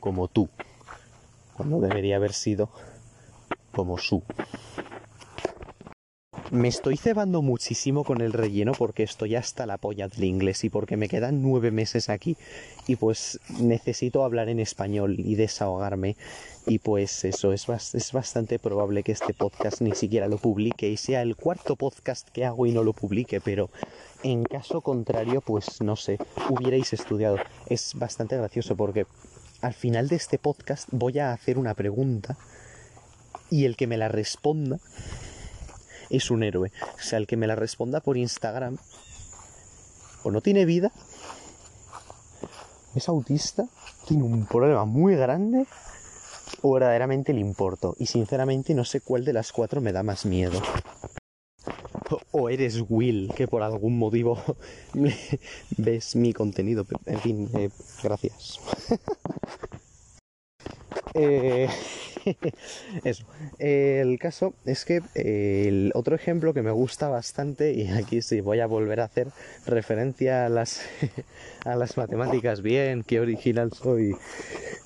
como 0.00 0.28
tú, 0.28 0.48
cuando 1.54 1.80
debería 1.80 2.16
haber 2.16 2.32
sido 2.32 2.70
como 3.72 3.98
su. 3.98 4.22
Me 6.50 6.68
estoy 6.68 6.96
cebando 6.96 7.42
muchísimo 7.42 8.04
con 8.04 8.22
el 8.22 8.32
relleno 8.32 8.72
porque 8.72 9.02
estoy 9.02 9.36
hasta 9.36 9.66
la 9.66 9.76
polla 9.76 10.08
del 10.08 10.24
inglés 10.24 10.64
y 10.64 10.70
porque 10.70 10.96
me 10.96 11.06
quedan 11.06 11.42
nueve 11.42 11.70
meses 11.70 12.08
aquí. 12.08 12.38
Y 12.86 12.96
pues 12.96 13.38
necesito 13.60 14.24
hablar 14.24 14.48
en 14.48 14.58
español 14.58 15.16
y 15.18 15.34
desahogarme. 15.34 16.16
Y 16.66 16.78
pues 16.78 17.26
eso 17.26 17.52
es, 17.52 17.66
es 17.92 18.12
bastante 18.12 18.58
probable 18.58 19.02
que 19.02 19.12
este 19.12 19.34
podcast 19.34 19.82
ni 19.82 19.94
siquiera 19.94 20.26
lo 20.26 20.38
publique 20.38 20.88
y 20.88 20.96
sea 20.96 21.20
el 21.20 21.36
cuarto 21.36 21.76
podcast 21.76 22.30
que 22.30 22.46
hago 22.46 22.64
y 22.64 22.72
no 22.72 22.82
lo 22.82 22.94
publique 22.94 23.40
pero 23.42 23.68
en 24.22 24.44
caso 24.44 24.80
contrario 24.80 25.42
pues 25.42 25.82
no 25.82 25.96
sé 25.96 26.16
hubierais 26.48 26.94
estudiado. 26.94 27.36
Es 27.66 27.92
bastante 27.94 28.38
gracioso 28.38 28.74
porque 28.74 29.06
al 29.60 29.74
final 29.74 30.08
de 30.08 30.16
este 30.16 30.38
podcast 30.38 30.88
voy 30.92 31.18
a 31.18 31.32
hacer 31.32 31.58
una 31.58 31.74
pregunta 31.74 32.38
y 33.50 33.66
el 33.66 33.76
que 33.76 33.86
me 33.86 33.98
la 33.98 34.08
responda 34.08 34.78
es 36.10 36.30
un 36.30 36.42
héroe. 36.42 36.72
O 36.98 37.02
sea, 37.02 37.18
el 37.18 37.26
que 37.26 37.36
me 37.36 37.46
la 37.46 37.56
responda 37.56 38.00
por 38.00 38.16
Instagram 38.16 38.78
o 40.24 40.30
no 40.30 40.40
tiene 40.40 40.64
vida, 40.64 40.92
es 42.94 43.08
autista, 43.08 43.66
tiene 44.06 44.24
un 44.24 44.46
problema 44.46 44.84
muy 44.84 45.14
grande 45.14 45.66
o 46.62 46.72
verdaderamente 46.72 47.32
le 47.32 47.40
importo. 47.40 47.94
Y 47.98 48.06
sinceramente 48.06 48.74
no 48.74 48.84
sé 48.84 49.00
cuál 49.00 49.24
de 49.24 49.32
las 49.32 49.52
cuatro 49.52 49.80
me 49.80 49.92
da 49.92 50.02
más 50.02 50.26
miedo. 50.26 50.60
O 52.30 52.48
eres 52.48 52.84
Will, 52.88 53.32
que 53.34 53.46
por 53.46 53.62
algún 53.62 53.98
motivo 53.98 54.42
ves 55.76 56.16
mi 56.16 56.32
contenido. 56.32 56.86
En 57.06 57.20
fin, 57.20 57.50
eh, 57.54 57.70
gracias. 58.02 58.58
eh... 61.14 61.68
Eso. 63.04 63.24
El 63.58 64.18
caso 64.18 64.54
es 64.64 64.84
que 64.84 65.02
el 65.14 65.92
otro 65.94 66.14
ejemplo 66.14 66.54
que 66.54 66.62
me 66.62 66.70
gusta 66.70 67.08
bastante, 67.08 67.72
y 67.72 67.88
aquí 67.88 68.22
sí 68.22 68.40
voy 68.40 68.60
a 68.60 68.66
volver 68.66 69.00
a 69.00 69.04
hacer 69.04 69.28
referencia 69.66 70.46
a 70.46 70.48
las, 70.48 70.82
a 71.64 71.76
las 71.76 71.96
matemáticas, 71.96 72.62
bien, 72.62 73.02
qué 73.02 73.20
original 73.20 73.72
soy. 73.72 74.14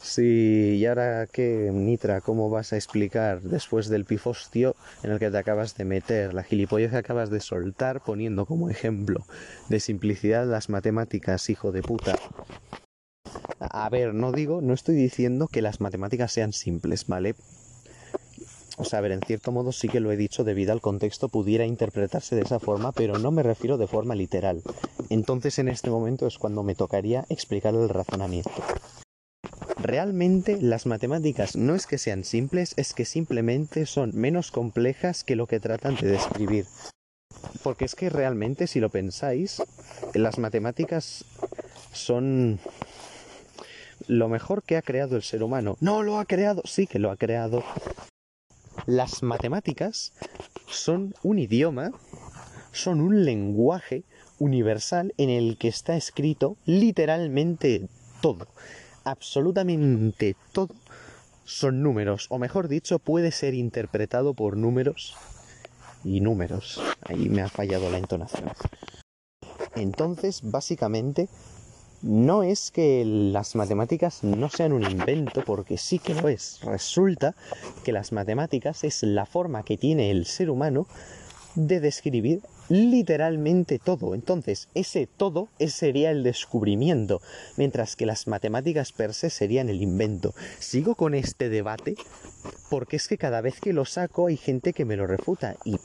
Sí, 0.01 0.79
y 0.81 0.87
ahora 0.87 1.29
qué, 1.31 1.71
Nitra, 1.73 2.21
¿cómo 2.21 2.51
vas 2.51 2.73
a 2.73 2.77
explicar 2.77 3.41
después 3.41 3.89
del 3.89 4.05
pifostio 4.05 4.75
en 5.05 5.13
el 5.13 5.21
que 5.21 5.31
te 5.31 5.39
acabas 5.39 5.77
de 5.77 5.85
meter, 5.85 6.35
la 6.35 6.43
gilipollez 6.43 6.91
que 6.91 6.97
acabas 6.97 7.31
de 7.31 7.41
soltar 7.41 8.03
poniendo 8.03 8.45
como 8.45 8.69
ejemplo 8.69 9.25
de 9.69 9.79
simplicidad 9.79 10.47
las 10.47 10.69
matemáticas, 10.69 11.49
hijo 11.51 11.71
de 11.71 11.83
puta? 11.83 12.19
A 13.59 13.88
ver, 13.88 14.14
no 14.14 14.33
digo, 14.33 14.61
no 14.61 14.75
estoy 14.75 14.95
diciendo 14.95 15.49
que 15.49 15.62
las 15.62 15.81
matemáticas 15.81 16.33
sean 16.33 16.53
simples, 16.53 17.07
¿vale? 17.07 17.35
O 18.79 18.85
sea, 18.85 18.99
a 18.99 19.03
ver, 19.03 19.12
en 19.12 19.21
cierto 19.21 19.53
modo 19.53 19.71
sí 19.71 19.88
que 19.88 20.01
lo 20.01 20.11
he 20.11 20.16
dicho 20.16 20.45
debido 20.45 20.73
al 20.73 20.81
contexto 20.81 21.29
pudiera 21.29 21.66
interpretarse 21.66 22.35
de 22.35 22.42
esa 22.42 22.59
forma, 22.59 22.92
pero 22.92 23.18
no 23.18 23.31
me 23.31 23.42
refiero 23.42 23.77
de 23.77 23.87
forma 23.87 24.14
literal. 24.14 24.62
Entonces 25.11 25.59
en 25.59 25.68
este 25.68 25.90
momento 25.90 26.27
es 26.27 26.38
cuando 26.38 26.62
me 26.62 26.75
tocaría 26.75 27.25
explicar 27.29 27.75
el 27.75 27.88
razonamiento. 27.88 28.51
Realmente 29.77 30.59
las 30.61 30.87
matemáticas 30.87 31.57
no 31.57 31.75
es 31.75 31.87
que 31.87 31.99
sean 31.99 32.25
simples, 32.25 32.73
es 32.77 32.95
que 32.95 33.05
simplemente 33.05 33.85
son 33.85 34.12
menos 34.14 34.51
complejas 34.51 35.23
que 35.25 35.37
lo 35.37 35.47
que 35.47 35.61
tratan 35.61 35.97
de 35.97 36.09
describir. 36.09 36.66
Porque 37.62 37.85
es 37.85 37.95
que 37.95 38.09
realmente, 38.09 38.66
si 38.66 38.81
lo 38.81 38.90
pensáis, 38.90 39.62
las 40.14 40.38
matemáticas 40.38 41.25
son 41.92 42.59
lo 44.09 44.29
mejor 44.29 44.62
que 44.62 44.77
ha 44.77 44.83
creado 44.83 45.17
el 45.17 45.23
ser 45.23 45.43
humano. 45.43 45.77
No 45.81 46.03
lo 46.03 46.19
ha 46.19 46.25
creado, 46.25 46.62
sí 46.65 46.87
que 46.87 46.99
lo 46.99 47.11
ha 47.11 47.17
creado. 47.17 47.62
Las 48.87 49.23
matemáticas 49.23 50.12
son 50.67 51.15
un 51.23 51.38
idioma, 51.38 51.93
son 52.73 53.01
un 53.01 53.25
lenguaje 53.25 54.05
universal 54.38 55.15
en 55.19 55.31
el 55.31 55.59
que 55.59 55.69
está 55.69 55.97
escrito 55.97 56.57
literalmente 56.65 57.88
todo. 58.21 58.47
Absolutamente 59.05 60.37
todo 60.53 60.75
son 61.45 61.83
números, 61.83 62.27
o 62.31 62.38
mejor 62.38 62.69
dicho, 62.69 62.99
puede 62.99 63.31
ser 63.31 63.55
interpretado 63.55 64.35
por 64.35 64.57
números 64.57 65.17
y 66.05 66.21
números. 66.21 66.81
Ahí 67.03 67.29
me 67.29 67.43
ha 67.43 67.49
fallado 67.49 67.91
la 67.91 67.99
entonación. 67.99 68.51
Entonces, 69.75 70.41
básicamente, 70.43 71.29
no 72.03 72.43
es 72.43 72.71
que 72.71 73.05
las 73.05 73.55
matemáticas 73.55 74.25
no 74.25 74.49
sean 74.49 74.73
un 74.73 74.83
invento, 74.85 75.45
porque 75.45 75.79
sí 75.79 75.99
que 75.99 76.15
lo 76.15 76.29
es. 76.29 76.61
Resulta 76.62 77.35
que 77.85 77.93
las 77.93 78.12
matemáticas 78.12 78.85
es 78.85 79.03
la 79.03 79.27
forma 79.27 79.62
que 79.62 79.77
tiene 79.77 80.11
el 80.11 80.27
ser 80.27 80.51
humano 80.51 80.87
de 81.55 81.81
describir 81.81 82.41
literalmente 82.69 83.79
todo. 83.79 84.15
Entonces, 84.15 84.69
ese 84.75 85.07
todo 85.07 85.49
sería 85.69 86.11
el 86.11 86.23
descubrimiento, 86.23 87.21
mientras 87.57 87.97
que 87.97 88.07
las 88.07 88.27
matemáticas 88.27 88.93
per 88.93 89.15
se 89.15 89.31
serían 89.31 89.69
el 89.69 89.83
invento. 89.83 90.35
Sigo 90.59 90.95
con 90.95 91.15
este 91.15 91.49
debate 91.49 91.95
porque 92.71 92.97
es 92.97 93.09
que 93.09 93.19
cada 93.19 93.41
vez 93.41 93.61
que 93.61 93.73
lo 93.73 93.85
saco 93.85 94.27
hay 94.27 94.37
gente 94.37 94.73
que 94.73 94.85
me 94.85 94.97
lo 94.97 95.07
refuta 95.07 95.57
y 95.65 95.77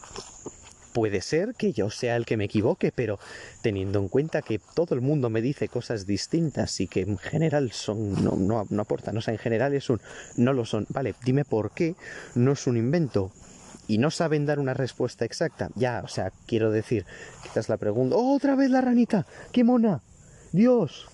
puede 0.94 1.22
ser 1.22 1.54
que 1.56 1.74
yo 1.74 1.90
sea 1.90 2.16
el 2.16 2.26
que 2.26 2.38
me 2.38 2.46
equivoque, 2.46 2.92
pero 2.92 3.20
teniendo 3.62 4.00
en 4.00 4.08
cuenta 4.08 4.42
que 4.42 4.60
todo 4.76 4.96
el 4.96 5.02
mundo 5.02 5.30
me 5.30 5.42
dice 5.42 5.68
cosas 5.68 6.06
distintas 6.06 6.80
y 6.80 6.88
que 6.88 7.02
en 7.02 7.18
general 7.18 7.72
son 7.72 8.24
no, 8.24 8.36
no, 8.36 8.66
no 8.70 8.82
aportan, 8.82 9.18
o 9.18 9.22
sea, 9.22 9.34
en 9.34 9.40
general 9.40 9.74
es 9.74 9.90
un 9.90 10.02
no 10.38 10.54
lo 10.54 10.66
son. 10.66 10.86
Vale, 10.90 11.16
dime 11.24 11.46
por 11.46 11.72
qué 11.72 11.96
no 12.36 12.54
es 12.54 12.68
un 12.68 12.78
invento 12.78 13.32
y 13.88 13.98
no 13.98 14.12
saben 14.12 14.46
dar 14.46 14.60
una 14.60 14.74
respuesta 14.74 15.26
exacta. 15.26 15.70
Ya, 15.76 16.02
o 16.04 16.08
sea, 16.08 16.32
quiero 16.46 16.72
decir, 16.72 17.06
quizás 17.44 17.70
la 17.70 17.78
pregunta, 17.78 18.16
¡Oh, 18.16 18.36
otra 18.36 18.56
vez 18.56 18.70
la 18.70 18.82
ranita, 18.82 19.26
qué 19.52 19.64
mona, 19.64 20.02
Dios, 20.52 21.08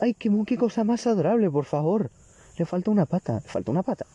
ay, 0.00 0.14
qué, 0.14 0.30
qué 0.46 0.56
cosa 0.56 0.84
más 0.84 1.06
adorable, 1.06 1.50
por 1.50 1.64
favor. 1.64 2.10
Le 2.56 2.64
falta 2.64 2.90
una 2.90 3.06
pata, 3.06 3.40
le 3.40 3.48
falta 3.48 3.70
una 3.70 3.82
pata, 3.82 4.06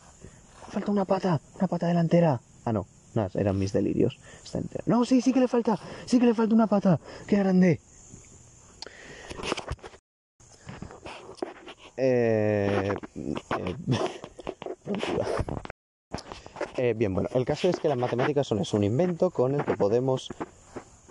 le 0.66 0.72
falta 0.72 0.90
una 0.90 1.04
pata, 1.04 1.40
una 1.56 1.68
pata 1.68 1.86
delantera. 1.86 2.40
Ah, 2.64 2.72
no, 2.72 2.86
no, 3.14 3.28
eran 3.34 3.58
mis 3.58 3.72
delirios. 3.72 4.18
No, 4.86 5.04
sí, 5.04 5.20
sí 5.20 5.32
que 5.32 5.40
le 5.40 5.48
falta. 5.48 5.78
Sí 6.06 6.18
que 6.18 6.26
le 6.26 6.34
falta 6.34 6.54
una 6.54 6.66
pata. 6.66 7.00
¡Qué 7.26 7.36
grande! 7.36 7.80
Eh, 11.96 12.94
eh, 13.58 13.76
eh, 16.78 16.94
bien, 16.96 17.12
bueno, 17.12 17.28
el 17.34 17.44
caso 17.44 17.68
es 17.68 17.78
que 17.78 17.88
las 17.88 17.98
matemáticas 17.98 18.46
son 18.46 18.60
es 18.60 18.72
un 18.72 18.84
invento 18.84 19.30
con 19.30 19.54
el 19.54 19.64
que 19.64 19.76
podemos 19.76 20.28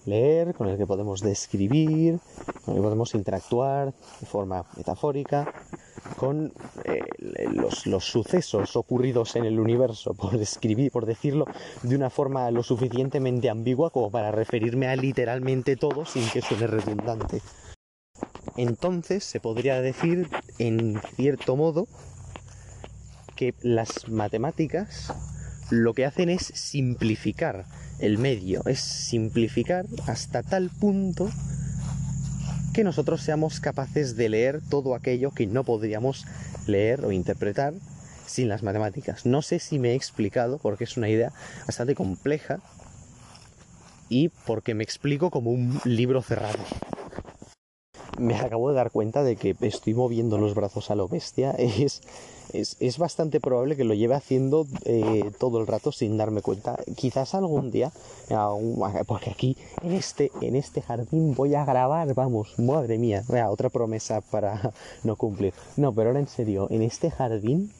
leer, 0.05 0.55
con 0.55 0.67
el 0.67 0.77
que 0.77 0.87
podemos 0.87 1.21
describir, 1.21 2.19
con 2.65 2.73
el 2.73 2.79
que 2.79 2.83
podemos 2.83 3.13
interactuar 3.13 3.93
de 4.19 4.25
forma 4.25 4.65
metafórica 4.75 5.53
con 6.15 6.53
eh, 6.85 7.01
los, 7.53 7.85
los, 7.85 8.05
sucesos 8.05 8.75
ocurridos 8.75 9.35
en 9.35 9.45
el 9.45 9.59
universo, 9.59 10.13
por 10.13 10.35
escribir, 10.35 10.91
por 10.91 11.05
decirlo 11.05 11.45
de 11.83 11.95
una 11.95 12.09
forma 12.09 12.49
lo 12.51 12.63
suficientemente 12.63 13.49
ambigua 13.49 13.89
como 13.89 14.11
para 14.11 14.31
referirme 14.31 14.87
a 14.87 14.95
literalmente 14.95 15.75
todo 15.75 16.05
sin 16.05 16.27
que 16.29 16.41
suene 16.41 16.67
redundante. 16.67 17.41
Entonces 18.57 19.23
se 19.23 19.39
podría 19.39 19.81
decir, 19.81 20.29
en 20.57 20.99
cierto 21.15 21.55
modo, 21.55 21.87
que 23.35 23.53
las 23.61 24.09
matemáticas 24.09 25.13
lo 25.69 25.93
que 25.93 26.05
hacen 26.05 26.29
es 26.29 26.51
simplificar 26.55 27.65
el 27.99 28.17
medio, 28.17 28.63
es 28.65 28.79
simplificar 28.79 29.85
hasta 30.07 30.43
tal 30.43 30.69
punto 30.69 31.29
que 32.79 32.85
nosotros 32.85 33.21
seamos 33.21 33.59
capaces 33.59 34.15
de 34.15 34.29
leer 34.29 34.61
todo 34.69 34.95
aquello 34.95 35.31
que 35.31 35.45
no 35.45 35.65
podríamos 35.65 36.25
leer 36.65 37.03
o 37.03 37.11
interpretar 37.11 37.73
sin 38.25 38.47
las 38.47 38.63
matemáticas. 38.63 39.25
No 39.25 39.41
sé 39.41 39.59
si 39.59 39.79
me 39.79 39.91
he 39.91 39.95
explicado 39.95 40.59
porque 40.59 40.85
es 40.85 40.95
una 40.95 41.09
idea 41.09 41.33
bastante 41.67 41.93
compleja 41.93 42.61
y 44.07 44.29
porque 44.29 44.75
me 44.75 44.85
explico 44.85 45.29
como 45.29 45.51
un 45.51 45.81
libro 45.83 46.21
cerrado. 46.21 46.57
Me 48.17 48.35
acabo 48.35 48.69
de 48.69 48.77
dar 48.77 48.91
cuenta 48.91 49.23
de 49.23 49.35
que 49.35 49.57
estoy 49.59 49.93
moviendo 49.93 50.37
los 50.37 50.55
brazos 50.55 50.89
a 50.89 50.95
lo 50.95 51.09
bestia. 51.09 51.51
Es 51.57 51.99
es, 52.53 52.97
bastante 52.97 53.39
probable 53.39 53.75
que 53.75 53.83
lo 53.83 53.93
lleve 53.93 54.15
haciendo 54.15 54.67
eh, 54.85 55.31
todo 55.37 55.59
el 55.59 55.67
rato 55.67 55.91
sin 55.91 56.17
darme 56.17 56.41
cuenta. 56.41 56.77
Quizás 56.95 57.35
algún 57.35 57.71
día, 57.71 57.91
porque 59.07 59.29
aquí 59.29 59.57
en 59.83 59.93
este, 59.93 60.31
en 60.41 60.55
este 60.55 60.81
jardín 60.81 61.35
voy 61.35 61.55
a 61.55 61.65
grabar, 61.65 62.13
vamos, 62.13 62.57
madre 62.57 62.97
mía, 62.97 63.23
otra 63.49 63.69
promesa 63.69 64.21
para 64.21 64.73
no 65.03 65.15
cumplir. 65.15 65.53
No, 65.77 65.93
pero 65.93 66.09
ahora 66.09 66.19
en 66.19 66.27
serio, 66.27 66.67
en 66.69 66.81
este 66.81 67.11
jardín 67.11 67.71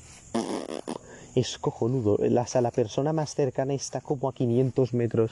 es 1.35 1.57
cojonudo. 1.57 2.17
La, 2.19 2.45
la 2.61 2.71
persona 2.71 3.13
más 3.13 3.35
cercana 3.35 3.73
está 3.73 4.01
como 4.01 4.29
a 4.29 4.33
500 4.33 4.93
metros 4.93 5.31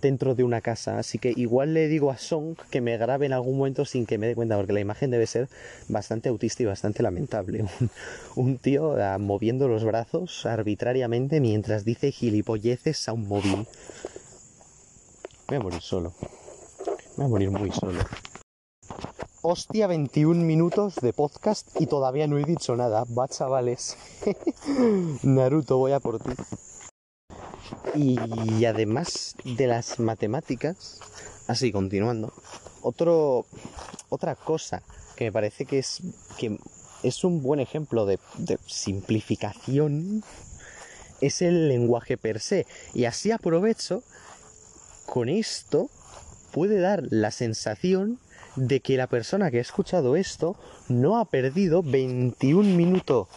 dentro 0.00 0.34
de 0.34 0.44
una 0.44 0.60
casa. 0.60 0.98
Así 0.98 1.18
que 1.18 1.32
igual 1.36 1.74
le 1.74 1.88
digo 1.88 2.10
a 2.10 2.18
Song 2.18 2.56
que 2.70 2.80
me 2.80 2.96
grabe 2.96 3.26
en 3.26 3.32
algún 3.32 3.58
momento 3.58 3.84
sin 3.84 4.06
que 4.06 4.18
me 4.18 4.26
dé 4.26 4.34
cuenta, 4.34 4.56
porque 4.56 4.72
la 4.72 4.80
imagen 4.80 5.10
debe 5.10 5.26
ser 5.26 5.48
bastante 5.88 6.28
autista 6.28 6.62
y 6.62 6.66
bastante 6.66 7.02
lamentable. 7.02 7.64
Un, 8.36 8.58
tío 8.58 8.96
ah, 9.02 9.18
moviendo 9.18 9.68
los 9.68 9.84
brazos 9.84 10.46
arbitrariamente 10.46 11.40
mientras 11.40 11.84
dice 11.84 12.12
gilipolleces 12.12 13.08
a 13.08 13.12
un 13.12 13.28
móvil. 13.28 13.66
Voy 15.48 15.56
a 15.56 15.60
morir 15.60 15.80
solo. 15.80 16.12
Voy 17.16 17.26
a 17.26 17.28
morir 17.28 17.50
muy 17.50 17.70
solo. 17.72 18.00
Hostia, 19.40 19.86
21 19.86 20.44
minutos 20.44 20.96
de 20.96 21.12
podcast 21.12 21.68
y 21.80 21.86
todavía 21.86 22.26
no 22.26 22.38
he 22.38 22.44
dicho 22.44 22.76
nada. 22.76 23.04
Va, 23.04 23.28
chavales. 23.28 23.96
Naruto, 25.22 25.78
voy 25.78 25.92
a 25.92 26.00
por 26.00 26.18
ti. 26.18 26.32
Y 27.94 28.64
además 28.64 29.36
de 29.44 29.66
las 29.66 29.98
matemáticas, 29.98 31.00
así 31.46 31.72
continuando, 31.72 32.32
otro, 32.82 33.46
otra 34.08 34.34
cosa 34.34 34.82
que 35.16 35.24
me 35.24 35.32
parece 35.32 35.64
que 35.64 35.78
es, 35.78 36.00
que 36.38 36.58
es 37.02 37.24
un 37.24 37.42
buen 37.42 37.60
ejemplo 37.60 38.06
de, 38.06 38.18
de 38.38 38.58
simplificación 38.66 40.22
es 41.20 41.42
el 41.42 41.68
lenguaje 41.68 42.16
per 42.16 42.40
se. 42.40 42.66
Y 42.94 43.04
así 43.04 43.30
aprovecho, 43.30 44.02
con 45.06 45.28
esto 45.28 45.90
puede 46.52 46.80
dar 46.80 47.02
la 47.10 47.30
sensación 47.30 48.18
de 48.56 48.80
que 48.80 48.96
la 48.96 49.06
persona 49.06 49.50
que 49.50 49.58
ha 49.58 49.62
escuchado 49.62 50.16
esto 50.16 50.56
no 50.88 51.18
ha 51.18 51.24
perdido 51.24 51.82
21 51.82 52.76
minutos 52.76 53.28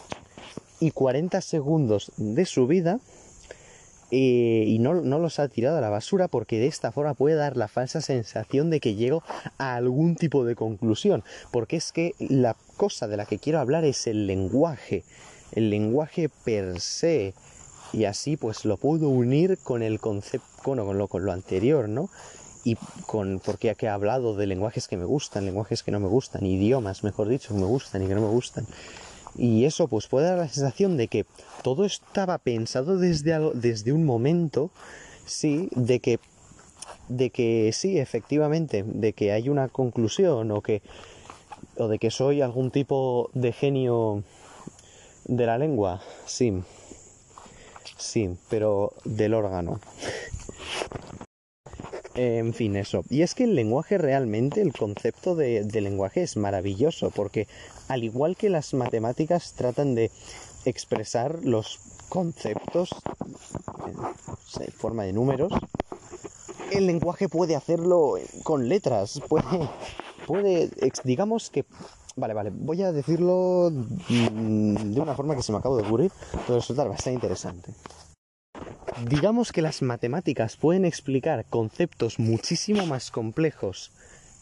y 0.80 0.90
40 0.90 1.40
segundos 1.40 2.12
de 2.16 2.44
su 2.44 2.66
vida 2.66 2.98
eh, 4.14 4.64
y 4.66 4.78
no, 4.78 4.92
no, 4.92 5.18
los 5.18 5.38
ha 5.38 5.48
tirado 5.48 5.78
a 5.78 5.80
la 5.80 5.88
basura 5.88 6.28
porque 6.28 6.58
de 6.58 6.66
esta 6.66 6.92
forma 6.92 7.14
puede 7.14 7.34
dar 7.34 7.56
la 7.56 7.66
falsa 7.66 8.02
sensación 8.02 8.68
de 8.68 8.78
que 8.78 8.94
llego 8.94 9.22
a 9.56 9.74
algún 9.74 10.16
tipo 10.16 10.44
de 10.44 10.54
conclusión. 10.54 11.24
Porque 11.50 11.76
es 11.76 11.92
que 11.92 12.12
la 12.18 12.54
cosa 12.76 13.08
de 13.08 13.16
la 13.16 13.24
que 13.24 13.38
quiero 13.38 13.58
hablar 13.58 13.86
es 13.86 14.06
el 14.06 14.26
lenguaje, 14.26 15.02
el 15.52 15.70
lenguaje 15.70 16.28
per 16.28 16.78
se. 16.78 17.32
Y 17.94 18.04
así 18.04 18.36
pues 18.36 18.66
lo 18.66 18.76
puedo 18.76 19.08
unir 19.08 19.58
con 19.62 19.82
el 19.82 19.98
concepto, 19.98 20.46
con 20.62 20.76
lo, 20.76 21.08
con 21.08 21.24
lo 21.24 21.32
anterior, 21.32 21.88
¿no? 21.88 22.10
y 22.64 22.76
con 23.06 23.40
porque 23.44 23.74
he 23.76 23.88
hablado 23.88 24.36
de 24.36 24.46
lenguajes 24.46 24.86
que 24.86 24.96
me 24.96 25.04
gustan, 25.04 25.46
lenguajes 25.46 25.82
que 25.82 25.90
no 25.90 25.98
me 25.98 26.06
gustan, 26.06 26.46
idiomas, 26.46 27.02
mejor 27.02 27.28
dicho, 27.28 27.54
que 27.54 27.60
me 27.60 27.66
gustan 27.66 28.02
y 28.02 28.06
que 28.06 28.14
no 28.14 28.20
me 28.20 28.28
gustan. 28.28 28.66
Y 29.36 29.64
eso 29.64 29.88
pues 29.88 30.06
puede 30.06 30.26
dar 30.26 30.38
la 30.38 30.48
sensación 30.48 30.96
de 30.96 31.08
que 31.08 31.26
todo 31.62 31.84
estaba 31.84 32.38
pensado 32.38 32.98
desde, 32.98 33.38
desde 33.54 33.92
un 33.92 34.04
momento, 34.04 34.70
sí, 35.24 35.68
de 35.72 36.00
que, 36.00 36.18
de 37.08 37.30
que 37.30 37.70
sí, 37.72 37.98
efectivamente, 37.98 38.84
de 38.86 39.12
que 39.12 39.32
hay 39.32 39.48
una 39.48 39.68
conclusión 39.68 40.50
o 40.50 40.60
que 40.60 40.82
o 41.78 41.88
de 41.88 41.98
que 41.98 42.10
soy 42.10 42.42
algún 42.42 42.70
tipo 42.70 43.30
de 43.34 43.52
genio 43.52 44.24
de 45.24 45.46
la 45.46 45.58
lengua, 45.58 46.02
sí, 46.26 46.62
sí, 47.96 48.36
pero 48.50 48.92
del 49.04 49.34
órgano. 49.34 49.80
En 52.14 52.52
fin, 52.52 52.76
eso. 52.76 53.04
Y 53.08 53.22
es 53.22 53.34
que 53.34 53.44
el 53.44 53.54
lenguaje 53.54 53.96
realmente, 53.96 54.60
el 54.60 54.72
concepto 54.72 55.34
de, 55.34 55.64
lenguaje 55.80 56.22
es 56.22 56.36
maravilloso, 56.36 57.10
porque 57.10 57.48
al 57.88 58.04
igual 58.04 58.36
que 58.36 58.50
las 58.50 58.74
matemáticas 58.74 59.54
tratan 59.54 59.94
de 59.94 60.10
expresar 60.64 61.38
los 61.42 61.78
conceptos 62.08 62.90
en 64.60 64.72
forma 64.72 65.04
de 65.04 65.14
números, 65.14 65.52
el 66.70 66.86
lenguaje 66.86 67.28
puede 67.28 67.56
hacerlo 67.56 68.14
con 68.42 68.68
letras, 68.68 69.20
puede, 69.28 69.68
puede, 70.26 70.70
digamos 71.04 71.50
que 71.50 71.64
Vale, 72.14 72.34
vale, 72.34 72.50
voy 72.50 72.82
a 72.82 72.92
decirlo 72.92 73.70
de 73.70 75.00
una 75.00 75.14
forma 75.14 75.34
que 75.34 75.42
se 75.42 75.50
me 75.50 75.58
acaba 75.58 75.76
de 75.76 75.82
ocurrir, 75.82 76.12
puede 76.46 76.58
resultar 76.58 76.86
bastante 76.86 77.14
interesante. 77.14 77.72
Digamos 79.00 79.52
que 79.52 79.62
las 79.62 79.82
matemáticas 79.82 80.56
pueden 80.56 80.84
explicar 80.84 81.44
conceptos 81.48 82.18
muchísimo 82.18 82.86
más 82.86 83.10
complejos, 83.10 83.90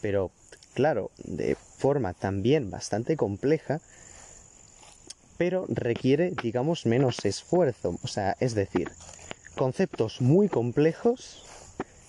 pero 0.01 0.31
claro, 0.73 1.11
de 1.23 1.55
forma 1.55 2.13
también 2.13 2.69
bastante 2.69 3.15
compleja, 3.15 3.79
pero 5.37 5.65
requiere, 5.69 6.31
digamos, 6.43 6.85
menos 6.85 7.25
esfuerzo. 7.25 7.97
O 8.03 8.07
sea, 8.07 8.35
es 8.39 8.53
decir, 8.53 8.91
conceptos 9.55 10.21
muy 10.21 10.49
complejos 10.49 11.43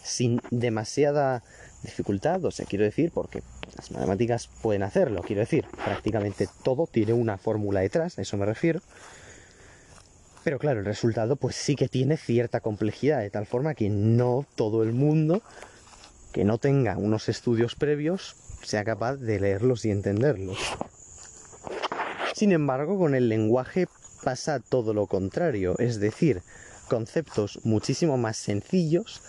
sin 0.02 0.40
demasiada 0.50 1.42
dificultad, 1.82 2.44
o 2.44 2.50
sea, 2.50 2.66
quiero 2.66 2.84
decir, 2.84 3.10
porque 3.12 3.42
las 3.76 3.90
matemáticas 3.90 4.48
pueden 4.62 4.82
hacerlo, 4.82 5.22
quiero 5.22 5.40
decir, 5.40 5.64
prácticamente 5.84 6.48
todo 6.62 6.86
tiene 6.86 7.12
una 7.12 7.38
fórmula 7.38 7.80
detrás, 7.80 8.18
a 8.18 8.22
eso 8.22 8.36
me 8.36 8.46
refiero, 8.46 8.80
pero 10.44 10.58
claro, 10.58 10.80
el 10.80 10.86
resultado 10.86 11.36
pues 11.36 11.56
sí 11.56 11.76
que 11.76 11.88
tiene 11.88 12.16
cierta 12.16 12.60
complejidad, 12.60 13.20
de 13.20 13.30
tal 13.30 13.46
forma 13.46 13.74
que 13.74 13.90
no 13.90 14.46
todo 14.56 14.82
el 14.82 14.92
mundo 14.92 15.42
que 16.32 16.44
no 16.44 16.58
tenga 16.58 16.96
unos 16.96 17.28
estudios 17.28 17.74
previos 17.74 18.36
sea 18.62 18.84
capaz 18.84 19.16
de 19.16 19.38
leerlos 19.38 19.84
y 19.84 19.90
entenderlos. 19.90 20.58
Sin 22.34 22.52
embargo, 22.52 22.98
con 22.98 23.14
el 23.14 23.28
lenguaje 23.28 23.86
pasa 24.24 24.60
todo 24.60 24.94
lo 24.94 25.06
contrario, 25.06 25.74
es 25.78 26.00
decir, 26.00 26.42
conceptos 26.88 27.60
muchísimo 27.64 28.16
más 28.16 28.36
sencillos, 28.36 29.20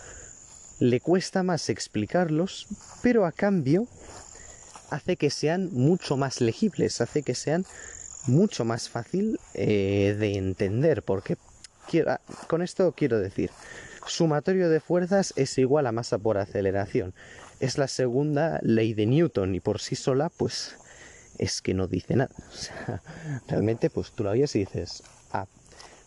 le 0.80 1.00
cuesta 1.00 1.42
más 1.42 1.68
explicarlos, 1.68 2.66
pero 3.02 3.26
a 3.26 3.32
cambio 3.32 3.86
hace 4.90 5.16
que 5.16 5.30
sean 5.30 5.70
mucho 5.72 6.16
más 6.16 6.40
legibles, 6.40 7.00
hace 7.00 7.22
que 7.22 7.34
sean 7.34 7.64
mucho 8.26 8.64
más 8.64 8.88
fácil 8.88 9.38
eh, 9.54 10.16
de 10.18 10.36
entender, 10.36 11.02
porque 11.02 11.36
ah, 12.06 12.20
con 12.48 12.62
esto 12.62 12.92
quiero 12.96 13.18
decir, 13.18 13.50
sumatorio 14.06 14.68
de 14.68 14.80
fuerzas 14.80 15.32
es 15.36 15.56
igual 15.58 15.86
a 15.86 15.92
masa 15.92 16.18
por 16.18 16.38
aceleración. 16.38 17.14
Es 17.60 17.78
la 17.78 17.88
segunda 17.88 18.58
ley 18.62 18.94
de 18.94 19.06
Newton 19.06 19.54
y 19.54 19.60
por 19.60 19.80
sí 19.80 19.96
sola, 19.96 20.30
pues 20.30 20.76
es 21.38 21.62
que 21.62 21.74
no 21.74 21.86
dice 21.86 22.16
nada. 22.16 22.34
Realmente, 23.48 23.90
pues 23.90 24.12
tú 24.12 24.24
la 24.24 24.30
oyes 24.30 24.54
y 24.56 24.60
dices, 24.60 25.02
ah, 25.32 25.46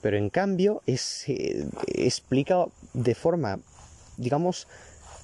pero 0.01 0.17
en 0.17 0.29
cambio 0.29 0.81
es, 0.85 1.23
eh, 1.27 1.65
explica 1.87 2.65
de 2.93 3.15
forma, 3.15 3.59
digamos, 4.17 4.67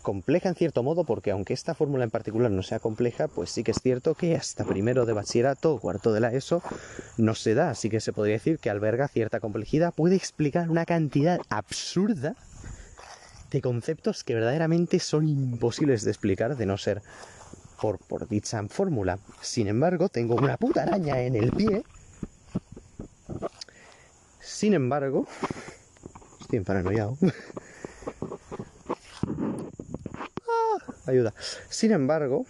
compleja 0.03 0.49
en 0.49 0.55
cierto 0.55 0.83
modo, 0.83 1.03
porque 1.03 1.31
aunque 1.31 1.53
esta 1.53 1.73
fórmula 1.73 2.03
en 2.03 2.11
particular 2.11 2.51
no 2.51 2.61
sea 2.61 2.79
compleja, 2.79 3.27
pues 3.27 3.49
sí 3.49 3.63
que 3.63 3.71
es 3.71 3.79
cierto 3.81 4.13
que 4.13 4.35
hasta 4.35 4.65
primero 4.65 5.07
de 5.07 5.13
bachillerato, 5.13 5.79
cuarto 5.79 6.13
de 6.13 6.19
la 6.19 6.31
ESO, 6.31 6.61
no 7.17 7.33
se 7.33 7.55
da, 7.55 7.71
así 7.71 7.89
que 7.89 7.99
se 7.99 8.13
podría 8.13 8.35
decir 8.35 8.59
que 8.59 8.69
alberga 8.69 9.07
cierta 9.07 9.39
complejidad, 9.39 9.93
puede 9.95 10.15
explicar 10.15 10.69
una 10.69 10.85
cantidad 10.85 11.39
absurda 11.49 12.35
de 13.49 13.61
conceptos 13.61 14.23
que 14.23 14.35
verdaderamente 14.35 14.99
son 14.99 15.27
imposibles 15.27 16.03
de 16.03 16.11
explicar 16.11 16.57
de 16.57 16.65
no 16.65 16.77
ser 16.77 17.01
por, 18.07 18.27
dicha 18.29 18.61
fórmula. 18.69 19.19
Sin 19.41 19.67
embargo, 19.67 20.09
tengo 20.09 20.35
una 20.35 20.57
puta 20.57 20.83
araña 20.83 21.21
en 21.21 21.35
el 21.35 21.51
pie. 21.51 21.83
Sin 24.39 24.73
embargo, 24.73 25.27
estoy 26.39 26.57
en 26.57 26.63
paranoiao. 26.63 27.17
ayuda. 31.05 31.33
Sin 31.69 31.91
embargo, 31.91 32.45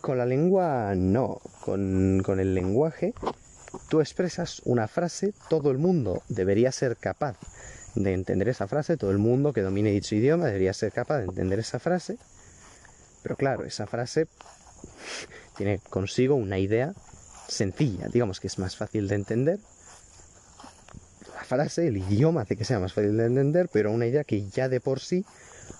con 0.00 0.18
la 0.18 0.26
lengua 0.26 0.94
no, 0.96 1.40
con, 1.60 2.22
con 2.24 2.40
el 2.40 2.54
lenguaje 2.54 3.14
tú 3.88 4.00
expresas 4.00 4.60
una 4.64 4.88
frase, 4.88 5.32
todo 5.48 5.70
el 5.70 5.78
mundo 5.78 6.22
debería 6.28 6.72
ser 6.72 6.96
capaz 6.96 7.36
de 7.94 8.12
entender 8.12 8.48
esa 8.48 8.68
frase, 8.68 8.96
todo 8.96 9.10
el 9.10 9.18
mundo 9.18 9.52
que 9.52 9.62
domine 9.62 9.90
dicho 9.90 10.14
idioma 10.14 10.46
debería 10.46 10.72
ser 10.72 10.92
capaz 10.92 11.18
de 11.18 11.24
entender 11.24 11.58
esa 11.58 11.78
frase, 11.78 12.18
pero 13.22 13.36
claro, 13.36 13.64
esa 13.64 13.86
frase 13.86 14.26
tiene 15.56 15.78
consigo 15.90 16.34
una 16.34 16.58
idea 16.58 16.92
sencilla, 17.48 18.08
digamos 18.08 18.40
que 18.40 18.46
es 18.46 18.58
más 18.58 18.76
fácil 18.76 19.08
de 19.08 19.14
entender. 19.14 19.58
La 21.34 21.44
frase, 21.44 21.88
el 21.88 21.98
idioma 21.98 22.42
hace 22.42 22.56
que 22.56 22.64
sea 22.64 22.78
más 22.78 22.92
fácil 22.92 23.16
de 23.16 23.26
entender, 23.26 23.68
pero 23.72 23.92
una 23.92 24.06
idea 24.06 24.24
que 24.24 24.48
ya 24.48 24.68
de 24.68 24.80
por 24.80 25.00
sí 25.00 25.24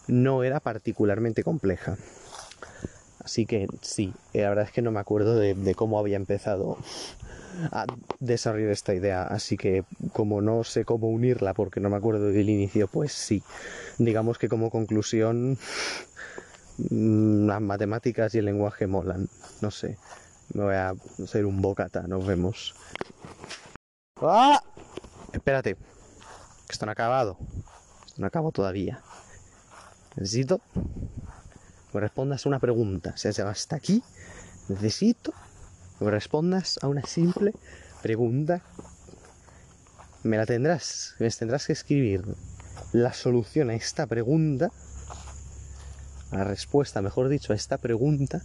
no 0.08 0.42
era 0.42 0.60
particularmente 0.60 1.42
compleja. 1.42 1.96
Así 3.24 3.46
que 3.46 3.68
sí, 3.82 4.12
la 4.32 4.48
verdad 4.48 4.64
es 4.64 4.72
que 4.72 4.82
no 4.82 4.90
me 4.90 4.98
acuerdo 4.98 5.36
de, 5.36 5.74
cómo 5.76 5.98
había 5.98 6.16
empezado 6.16 6.76
a 7.70 7.86
desarrollar 8.18 8.70
esta 8.70 8.94
idea, 8.94 9.22
así 9.22 9.56
que 9.56 9.84
como 10.12 10.40
no 10.40 10.64
sé 10.64 10.84
cómo 10.84 11.08
unirla 11.08 11.54
porque 11.54 11.80
no 11.80 11.90
me 11.90 11.96
acuerdo 11.96 12.28
del 12.28 12.48
inicio, 12.48 12.88
pues 12.88 13.12
sí, 13.12 13.42
digamos 13.98 14.38
que 14.38 14.48
como 14.48 14.70
conclusión 14.70 15.58
mm, 16.90 17.46
las 17.46 17.60
matemáticas 17.60 18.34
y 18.34 18.38
el 18.38 18.46
lenguaje 18.46 18.86
molan, 18.88 19.28
no 19.60 19.70
sé, 19.70 19.98
me 20.54 20.64
voy 20.64 20.74
a 20.74 20.94
hacer 21.22 21.46
un 21.46 21.62
bocata, 21.62 22.02
nos 22.08 22.26
vemos. 22.26 22.74
¡Ah! 24.20 24.62
Espérate, 25.32 25.76
que 25.76 26.72
esto 26.72 26.86
no 26.86 26.90
ha 26.90 26.94
acabado, 26.94 27.38
esto 28.06 28.20
no 28.20 28.26
acabado 28.26 28.50
todavía. 28.50 29.00
Necesito 30.16 30.58
que 30.58 31.94
me 31.94 32.00
respondas 32.00 32.44
a 32.44 32.48
una 32.48 32.58
pregunta. 32.58 33.12
O 33.14 33.16
sea, 33.16 33.30
hasta 33.48 33.76
aquí 33.76 34.02
necesito 34.68 35.32
que 35.98 36.04
me 36.04 36.10
respondas 36.10 36.78
a 36.82 36.88
una 36.88 37.02
simple 37.02 37.52
pregunta. 38.02 38.62
Me 40.22 40.36
la 40.36 40.46
tendrás, 40.46 41.14
me 41.18 41.28
tendrás 41.30 41.66
que 41.66 41.72
escribir 41.72 42.24
la 42.92 43.12
solución 43.12 43.70
a 43.70 43.74
esta 43.74 44.06
pregunta, 44.06 44.70
la 46.30 46.44
respuesta, 46.44 47.02
mejor 47.02 47.28
dicho, 47.28 47.52
a 47.52 47.56
esta 47.56 47.78
pregunta 47.78 48.42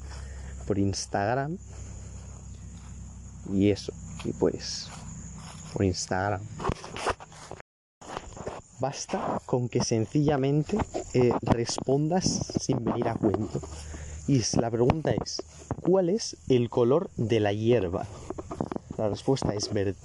por 0.66 0.78
Instagram. 0.78 1.58
Y 3.54 3.72
eso, 3.72 3.94
y 4.26 4.34
pues, 4.34 4.88
por 5.74 5.86
Instagram. 5.86 6.42
Basta 8.80 9.42
con 9.46 9.70
que 9.70 9.84
sencillamente 9.84 10.78
eh, 11.18 11.34
respondas 11.42 12.26
sin 12.60 12.86
venir 12.86 13.08
a 13.08 13.16
cuento. 13.16 13.60
Y 14.28 14.44
la 14.60 14.70
pregunta 14.70 15.10
es, 15.12 15.42
¿cuál 15.82 16.10
es 16.10 16.38
el 16.48 16.70
color 16.70 17.10
de 17.18 17.40
la 17.40 17.54
hierba? 17.54 18.06
La 18.98 19.10
respuesta 19.10 19.56
es 19.56 19.74
verde. 19.74 19.96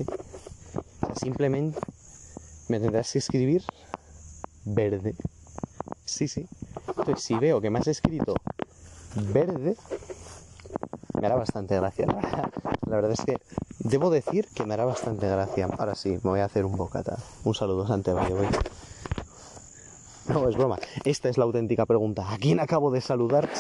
simplemente 1.14 1.78
me 2.68 2.80
tendrás 2.80 3.12
que 3.12 3.18
escribir 3.18 3.62
verde. 4.64 5.14
Sí, 6.06 6.28
sí. 6.28 6.48
Entonces, 6.88 7.22
si 7.22 7.34
veo 7.34 7.60
que 7.60 7.68
me 7.68 7.80
has 7.80 7.88
escrito 7.88 8.34
verde, 9.34 9.76
me 11.20 11.26
hará 11.26 11.36
bastante 11.36 11.76
gracia. 11.76 12.06
La 12.86 12.96
verdad 12.96 13.12
es 13.12 13.20
que 13.20 13.38
debo 13.80 14.08
decir 14.08 14.48
que 14.54 14.64
me 14.64 14.72
hará 14.72 14.86
bastante 14.86 15.28
gracia. 15.28 15.68
Ahora 15.76 15.94
sí, 15.94 16.18
me 16.22 16.30
voy 16.30 16.40
a 16.40 16.46
hacer 16.46 16.64
un 16.64 16.74
bocata. 16.74 17.18
Un 17.44 17.54
saludo, 17.54 17.86
Santiago. 17.86 18.20
No, 20.32 20.48
es 20.48 20.56
broma. 20.56 20.78
Esta 21.04 21.28
es 21.28 21.36
la 21.36 21.44
auténtica 21.44 21.84
pregunta. 21.84 22.32
¿A 22.32 22.38
quién 22.38 22.60
acabo 22.60 22.90
de 22.90 23.00
saludar? 23.00 23.50